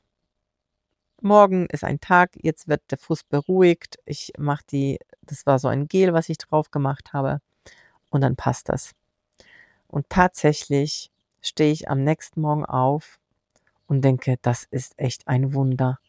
Morgen 1.21 1.67
ist 1.67 1.83
ein 1.83 1.99
Tag, 1.99 2.31
jetzt 2.35 2.67
wird 2.67 2.81
der 2.91 2.97
Fuß 2.97 3.23
beruhigt. 3.23 3.97
Ich 4.05 4.33
mache 4.37 4.63
die, 4.69 4.99
das 5.21 5.45
war 5.45 5.59
so 5.59 5.67
ein 5.67 5.87
Gel, 5.87 6.13
was 6.13 6.29
ich 6.29 6.37
drauf 6.37 6.69
gemacht 6.71 7.13
habe. 7.13 7.39
Und 8.09 8.21
dann 8.21 8.35
passt 8.35 8.69
das. 8.69 8.91
Und 9.87 10.09
tatsächlich 10.09 11.11
stehe 11.41 11.71
ich 11.71 11.89
am 11.89 12.03
nächsten 12.03 12.41
Morgen 12.41 12.65
auf 12.65 13.19
und 13.87 14.01
denke, 14.01 14.37
das 14.41 14.65
ist 14.69 14.93
echt 14.97 15.27
ein 15.27 15.53
Wunder. 15.53 15.99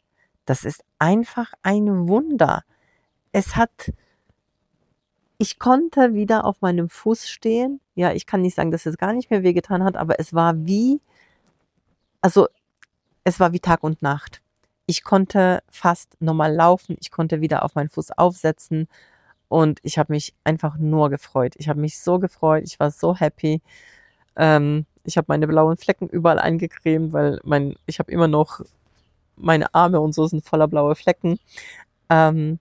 Das 0.45 0.65
ist 0.65 0.85
einfach 0.99 1.53
ein 1.63 2.09
Wunder. 2.09 2.65
Es 3.33 3.57
hat 3.57 3.93
ich 5.39 5.61
konnte 5.61 6.15
wieder 6.15 6.45
auf 6.45 6.61
meinem 6.61 6.89
Fuß 6.89 7.29
stehen. 7.29 7.81
Ja, 7.95 8.13
ich 8.13 8.27
kann 8.27 8.43
nicht 8.43 8.57
sagen, 8.57 8.73
dass 8.73 8.87
es 8.87 8.99
gar 8.99 9.13
nicht 9.13 9.31
mehr 9.31 9.45
wehgetan 9.45 9.85
hat, 9.85 9.97
aber 9.97 10.19
es 10.19 10.35
war 10.35 10.67
wie, 10.67 11.01
also 12.21 12.49
es 13.23 13.39
war 13.39 13.53
wie 13.53 13.61
Tag 13.61 13.85
und 13.85 14.03
Nacht. 14.03 14.43
Ich 14.87 15.05
konnte 15.05 15.63
fast 15.71 16.17
normal 16.21 16.53
laufen, 16.55 16.97
ich 17.01 17.13
konnte 17.13 17.41
wieder 17.41 17.65
auf 17.65 17.77
meinen 17.77 17.89
Fuß 17.89 18.13
aufsetzen 18.19 18.89
und 19.49 19.81
ich 19.83 19.99
habe 19.99 20.13
mich 20.13 20.35
einfach 20.45 20.77
nur 20.79 21.11
gefreut. 21.11 21.55
Ich 21.57 21.69
habe 21.69 21.81
mich 21.81 21.99
so 22.01 22.19
gefreut, 22.19 22.65
ich 22.67 22.79
war 22.79 22.91
so 22.91 23.17
happy. 23.17 23.63
Ähm, 24.37 24.87
ich 25.05 25.17
habe 25.17 25.27
meine 25.29 25.47
blauen 25.49 25.77
Flecken 25.77 26.09
überall 26.09 26.39
eingecremt, 26.39 27.13
weil 27.13 27.41
mein, 27.45 27.77
ich 27.87 27.99
habe 27.99 28.13
immer 28.13 28.29
noch 28.29 28.61
meine 29.37 29.75
Arme 29.75 30.01
und 30.01 30.15
so 30.15 30.27
sind 30.27 30.45
voller 30.45 30.69
blaue 30.69 30.95
Flecken. 30.95 31.39
Ähm, 32.11 32.59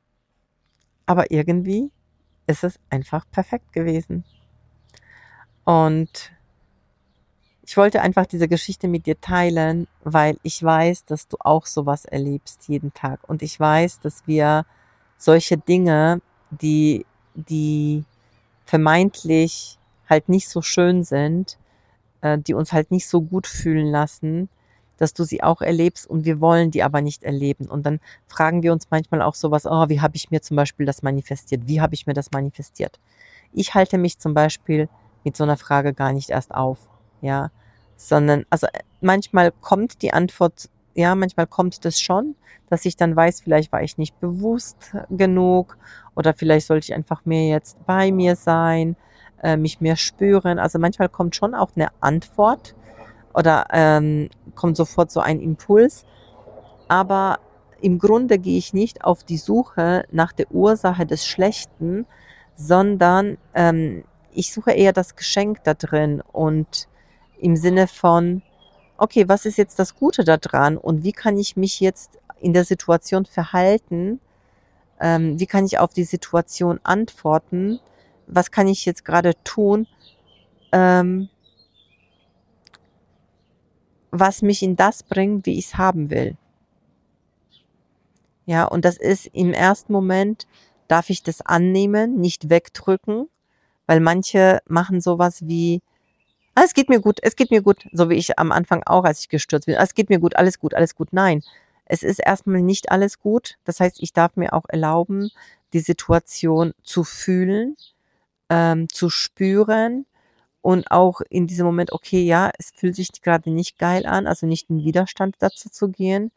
aber 1.05 1.31
irgendwie 1.31 1.91
ist 2.47 2.63
es 2.63 2.79
einfach 2.89 3.25
perfekt 3.31 3.73
gewesen. 3.73 4.23
Und 5.65 6.31
ich 7.63 7.75
wollte 7.75 8.01
einfach 8.01 8.25
diese 8.25 8.47
Geschichte 8.47 8.87
mit 8.87 9.05
dir 9.05 9.19
teilen, 9.19 9.87
weil 10.01 10.37
ich 10.43 10.63
weiß, 10.63 11.03
dass 11.03 11.27
du 11.27 11.35
auch 11.41 11.65
sowas 11.65 12.05
erlebst 12.05 12.69
jeden 12.69 12.93
Tag. 12.93 13.27
Und 13.27 13.41
ich 13.41 13.59
weiß, 13.59 13.99
dass 13.99 14.25
wir 14.25 14.65
solche 15.17 15.57
Dinge, 15.57 16.21
die, 16.51 17.05
die 17.33 18.03
vermeintlich 18.65 19.77
halt 20.09 20.29
nicht 20.29 20.49
so 20.49 20.61
schön 20.61 21.03
sind, 21.03 21.57
äh, 22.21 22.37
die 22.37 22.53
uns 22.53 22.73
halt 22.73 22.91
nicht 22.91 23.07
so 23.07 23.21
gut 23.21 23.47
fühlen 23.47 23.87
lassen, 23.87 24.49
dass 24.97 25.13
du 25.13 25.23
sie 25.23 25.43
auch 25.43 25.61
erlebst 25.61 26.07
und 26.07 26.25
wir 26.25 26.41
wollen 26.41 26.71
die 26.71 26.83
aber 26.83 27.01
nicht 27.01 27.23
erleben. 27.23 27.67
Und 27.67 27.85
dann 27.85 27.99
fragen 28.27 28.63
wir 28.63 28.73
uns 28.73 28.87
manchmal 28.89 29.21
auch 29.21 29.35
sowas, 29.35 29.65
oh, 29.65 29.89
wie 29.89 30.01
habe 30.01 30.15
ich 30.15 30.31
mir 30.31 30.41
zum 30.41 30.57
Beispiel 30.57 30.85
das 30.85 31.03
manifestiert? 31.03 31.67
Wie 31.67 31.81
habe 31.81 31.93
ich 31.93 32.07
mir 32.07 32.13
das 32.13 32.31
manifestiert? 32.31 32.99
Ich 33.53 33.75
halte 33.75 33.97
mich 33.97 34.17
zum 34.17 34.33
Beispiel 34.33 34.89
mit 35.23 35.37
so 35.37 35.43
einer 35.43 35.57
Frage 35.57 35.93
gar 35.93 36.13
nicht 36.13 36.29
erst 36.29 36.53
auf, 36.53 36.79
ja, 37.21 37.51
sondern, 37.95 38.45
also 38.49 38.67
manchmal 39.01 39.51
kommt 39.51 40.01
die 40.01 40.13
Antwort, 40.13 40.69
ja, 40.97 41.15
manchmal 41.15 41.47
kommt 41.47 41.85
das 41.85 42.01
schon, 42.01 42.35
dass 42.69 42.85
ich 42.85 42.97
dann 42.97 43.15
weiß, 43.15 43.41
vielleicht 43.41 43.71
war 43.71 43.81
ich 43.83 43.97
nicht 43.97 44.19
bewusst 44.19 44.95
genug 45.09 45.77
oder 46.15 46.33
vielleicht 46.33 46.67
sollte 46.67 46.85
ich 46.85 46.93
einfach 46.93 47.23
mehr 47.25 47.47
jetzt 47.47 47.77
bei 47.85 48.11
mir 48.11 48.35
sein, 48.35 48.97
äh, 49.41 49.55
mich 49.55 49.79
mehr 49.79 49.95
spüren. 49.95 50.59
Also 50.59 50.79
manchmal 50.79 51.07
kommt 51.07 51.35
schon 51.35 51.55
auch 51.55 51.71
eine 51.75 51.89
Antwort, 52.01 52.75
oder 53.37 53.67
ähm, 53.71 54.29
kommt 54.55 54.75
sofort 54.77 55.11
so 55.11 55.19
ein 55.19 55.39
Impuls. 55.39 56.05
Aber 56.87 57.39
im 57.79 57.99
Grunde 57.99 58.39
gehe 58.39 58.57
ich 58.57 58.73
nicht 58.73 59.03
auf 59.03 59.23
die 59.23 59.37
Suche 59.37 60.05
nach 60.11 60.33
der 60.33 60.51
Ursache 60.51 61.05
des 61.05 61.27
Schlechten, 61.27 62.07
sondern 62.55 63.37
ähm, 63.53 64.03
ich 64.33 64.51
suche 64.51 64.71
eher 64.71 64.91
das 64.91 65.15
Geschenk 65.15 65.63
da 65.63 65.75
drin 65.75 66.23
und 66.31 66.87
im 67.39 67.55
Sinne 67.55 67.87
von, 67.87 68.41
okay, 68.97 69.27
was 69.27 69.45
ist 69.45 69.57
jetzt 69.57 69.79
das 69.79 69.95
Gute 69.95 70.23
da 70.23 70.37
dran 70.37 70.77
und 70.77 71.03
wie 71.03 71.11
kann 71.11 71.37
ich 71.37 71.57
mich 71.57 71.79
jetzt 71.79 72.19
in 72.39 72.53
der 72.53 72.65
Situation 72.65 73.25
verhalten? 73.25 74.19
Ähm, 74.99 75.39
wie 75.39 75.45
kann 75.45 75.65
ich 75.65 75.79
auf 75.79 75.93
die 75.93 76.03
Situation 76.03 76.79
antworten? 76.83 77.79
Was 78.27 78.51
kann 78.51 78.67
ich 78.67 78.85
jetzt 78.85 79.05
gerade 79.05 79.33
tun? 79.43 79.87
Ähm, 80.71 81.29
was 84.11 84.41
mich 84.41 84.63
in 84.63 84.75
das 84.75 85.03
bringt, 85.03 85.45
wie 85.45 85.57
ich 85.57 85.67
es 85.67 85.77
haben 85.77 86.09
will. 86.09 86.37
Ja, 88.45 88.65
und 88.65 88.85
das 88.85 88.97
ist 88.97 89.27
im 89.33 89.53
ersten 89.53 89.91
Moment, 89.91 90.47
darf 90.87 91.09
ich 91.09 91.21
das 91.21 91.41
annehmen, 91.41 92.15
nicht 92.19 92.49
wegdrücken, 92.49 93.27
weil 93.85 93.99
manche 93.99 94.59
machen 94.67 95.01
sowas 95.01 95.45
wie, 95.45 95.81
es 96.63 96.73
geht 96.73 96.89
mir 96.89 96.99
gut, 96.99 97.19
es 97.21 97.35
geht 97.35 97.51
mir 97.51 97.61
gut, 97.61 97.87
so 97.91 98.09
wie 98.09 98.15
ich 98.15 98.39
am 98.39 98.51
Anfang 98.51 98.83
auch, 98.85 99.03
als 99.03 99.21
ich 99.21 99.29
gestürzt 99.29 99.65
bin, 99.65 99.75
ah, 99.75 99.83
es 99.83 99.93
geht 99.93 100.09
mir 100.09 100.19
gut, 100.19 100.35
alles 100.35 100.59
gut, 100.59 100.73
alles 100.73 100.95
gut. 100.95 101.09
Nein, 101.11 101.43
es 101.85 102.03
ist 102.03 102.19
erstmal 102.19 102.61
nicht 102.61 102.91
alles 102.91 103.19
gut. 103.19 103.55
Das 103.63 103.79
heißt, 103.79 104.01
ich 104.01 104.13
darf 104.13 104.35
mir 104.35 104.53
auch 104.53 104.65
erlauben, 104.67 105.29
die 105.73 105.79
Situation 105.79 106.73
zu 106.83 107.03
fühlen, 107.03 107.75
ähm, 108.49 108.87
zu 108.89 109.09
spüren 109.09 110.05
und 110.61 110.91
auch 110.91 111.21
in 111.29 111.47
diesem 111.47 111.65
Moment, 111.65 111.91
okay, 111.91 112.23
ja, 112.23 112.51
es 112.57 112.71
fühlt 112.75 112.95
sich 112.95 113.21
gerade 113.21 113.51
nicht 113.51 113.77
geil 113.77 114.05
an, 114.05 114.27
also 114.27 114.45
nicht 114.45 114.69
in 114.69 114.83
Widerstand 114.83 115.35
dazu 115.39 115.69
zu 115.69 115.89
gehen. 115.89 116.31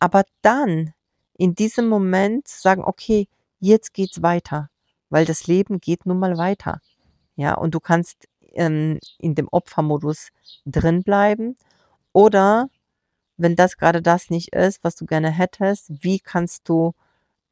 Aber 0.00 0.24
dann 0.42 0.92
in 1.34 1.54
diesem 1.54 1.88
Moment 1.88 2.48
sagen, 2.48 2.84
okay, 2.84 3.28
jetzt 3.60 3.94
geht's 3.94 4.22
weiter, 4.22 4.70
weil 5.10 5.24
das 5.24 5.46
Leben 5.46 5.80
geht 5.80 6.04
nun 6.04 6.18
mal 6.18 6.36
weiter. 6.36 6.80
Ja, 7.36 7.54
und 7.54 7.74
du 7.74 7.80
kannst 7.80 8.28
ähm, 8.54 8.98
in 9.18 9.34
dem 9.34 9.48
Opfermodus 9.50 10.28
drin 10.66 11.02
bleiben 11.02 11.56
oder 12.12 12.68
wenn 13.36 13.56
das 13.56 13.76
gerade 13.76 14.02
das 14.02 14.30
nicht 14.30 14.54
ist, 14.54 14.84
was 14.84 14.96
du 14.96 15.06
gerne 15.06 15.30
hättest, 15.30 15.90
wie 16.02 16.20
kannst 16.20 16.68
du, 16.68 16.94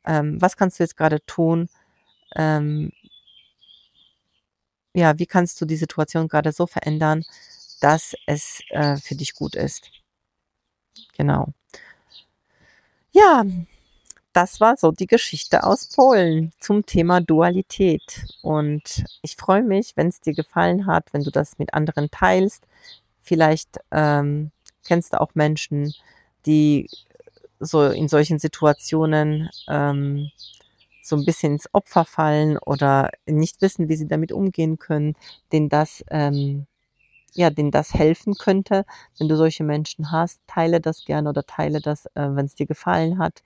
ähm, 0.04 0.40
was 0.40 0.56
kannst 0.56 0.78
du 0.78 0.85
jetzt 0.85 0.96
gerade 0.96 1.24
tun? 1.26 1.68
Ähm, 2.37 2.92
ja, 4.94 5.18
wie 5.18 5.26
kannst 5.26 5.61
du 5.61 5.66
die 5.66 5.76
Situation 5.76 6.28
gerade 6.28 6.52
so 6.52 6.66
verändern, 6.66 7.24
dass 7.80 8.14
es 8.26 8.62
äh, 8.70 8.96
für 8.96 9.14
dich 9.14 9.35
gut 9.35 9.54
ist? 9.54 9.90
Genau. 11.16 11.52
Ja, 13.12 13.44
das 14.37 14.61
war 14.61 14.77
so 14.77 14.92
die 14.92 15.07
Geschichte 15.07 15.64
aus 15.64 15.88
Polen 15.88 16.53
zum 16.61 16.85
Thema 16.85 17.22
Dualität. 17.22 18.27
Und 18.42 19.05
ich 19.22 19.35
freue 19.35 19.62
mich, 19.62 19.96
wenn 19.96 20.09
es 20.09 20.20
dir 20.20 20.35
gefallen 20.35 20.87
hat, 20.87 21.07
wenn 21.14 21.25
du 21.25 21.31
das 21.31 21.59
mit 21.59 21.72
anderen 21.72 22.11
teilst. 22.11 22.66
Vielleicht 23.22 23.79
ähm, 23.90 24.51
kennst 24.87 25.14
du 25.14 25.20
auch 25.22 25.35
Menschen, 25.35 25.94
die 26.44 26.90
so 27.61 27.87
in 27.87 28.09
solchen 28.09 28.38
Situationen 28.38 29.49
ähm, 29.68 30.31
so 31.03 31.16
ein 31.16 31.25
bisschen 31.25 31.55
ins 31.55 31.72
Opfer 31.72 32.05
fallen 32.05 32.59
oder 32.59 33.11
nicht 33.25 33.62
wissen, 33.62 33.88
wie 33.88 33.96
sie 33.96 34.07
damit 34.07 34.33
umgehen 34.33 34.79
können, 34.79 35.14
denen 35.51 35.70
das, 35.70 36.05
ähm, 36.11 36.66
ja, 37.37 37.51
denen 37.51 37.70
das 37.70 37.94
helfen 37.94 38.35
könnte. 38.35 38.85
Wenn 39.18 39.29
du 39.29 39.37
solche 39.37 39.64
Menschen 39.64 40.11
hast, 40.11 40.40
teile 40.46 40.81
das 40.81 41.05
gerne 41.05 41.29
oder 41.29 41.44
teile 41.44 41.81
das, 41.81 42.07
äh, 42.14 42.29
wenn 42.31 42.46
es 42.46 42.55
dir 42.55 42.66
gefallen 42.66 43.18
hat. 43.18 43.42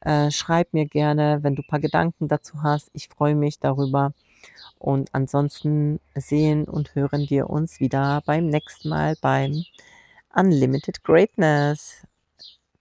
Äh, 0.00 0.30
schreib 0.30 0.72
mir 0.74 0.86
gerne, 0.86 1.38
wenn 1.42 1.54
du 1.54 1.62
ein 1.62 1.68
paar 1.68 1.80
Gedanken 1.80 2.28
dazu 2.28 2.62
hast. 2.62 2.90
Ich 2.92 3.08
freue 3.08 3.34
mich 3.34 3.58
darüber. 3.58 4.12
Und 4.78 5.08
ansonsten 5.12 6.00
sehen 6.14 6.64
und 6.64 6.94
hören 6.94 7.28
wir 7.28 7.50
uns 7.50 7.80
wieder 7.80 8.22
beim 8.26 8.46
nächsten 8.46 8.88
Mal 8.88 9.16
beim 9.20 9.64
Unlimited 10.34 11.02
Greatness. 11.02 12.06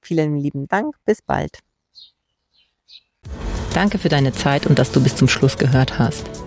Vielen 0.01 0.37
lieben 0.37 0.67
Dank, 0.67 0.95
bis 1.05 1.21
bald. 1.21 1.59
Danke 3.73 3.97
für 3.97 4.09
deine 4.09 4.31
Zeit 4.31 4.65
und 4.65 4.79
dass 4.79 4.91
du 4.91 5.01
bis 5.01 5.15
zum 5.15 5.27
Schluss 5.27 5.57
gehört 5.57 5.99
hast. 5.99 6.46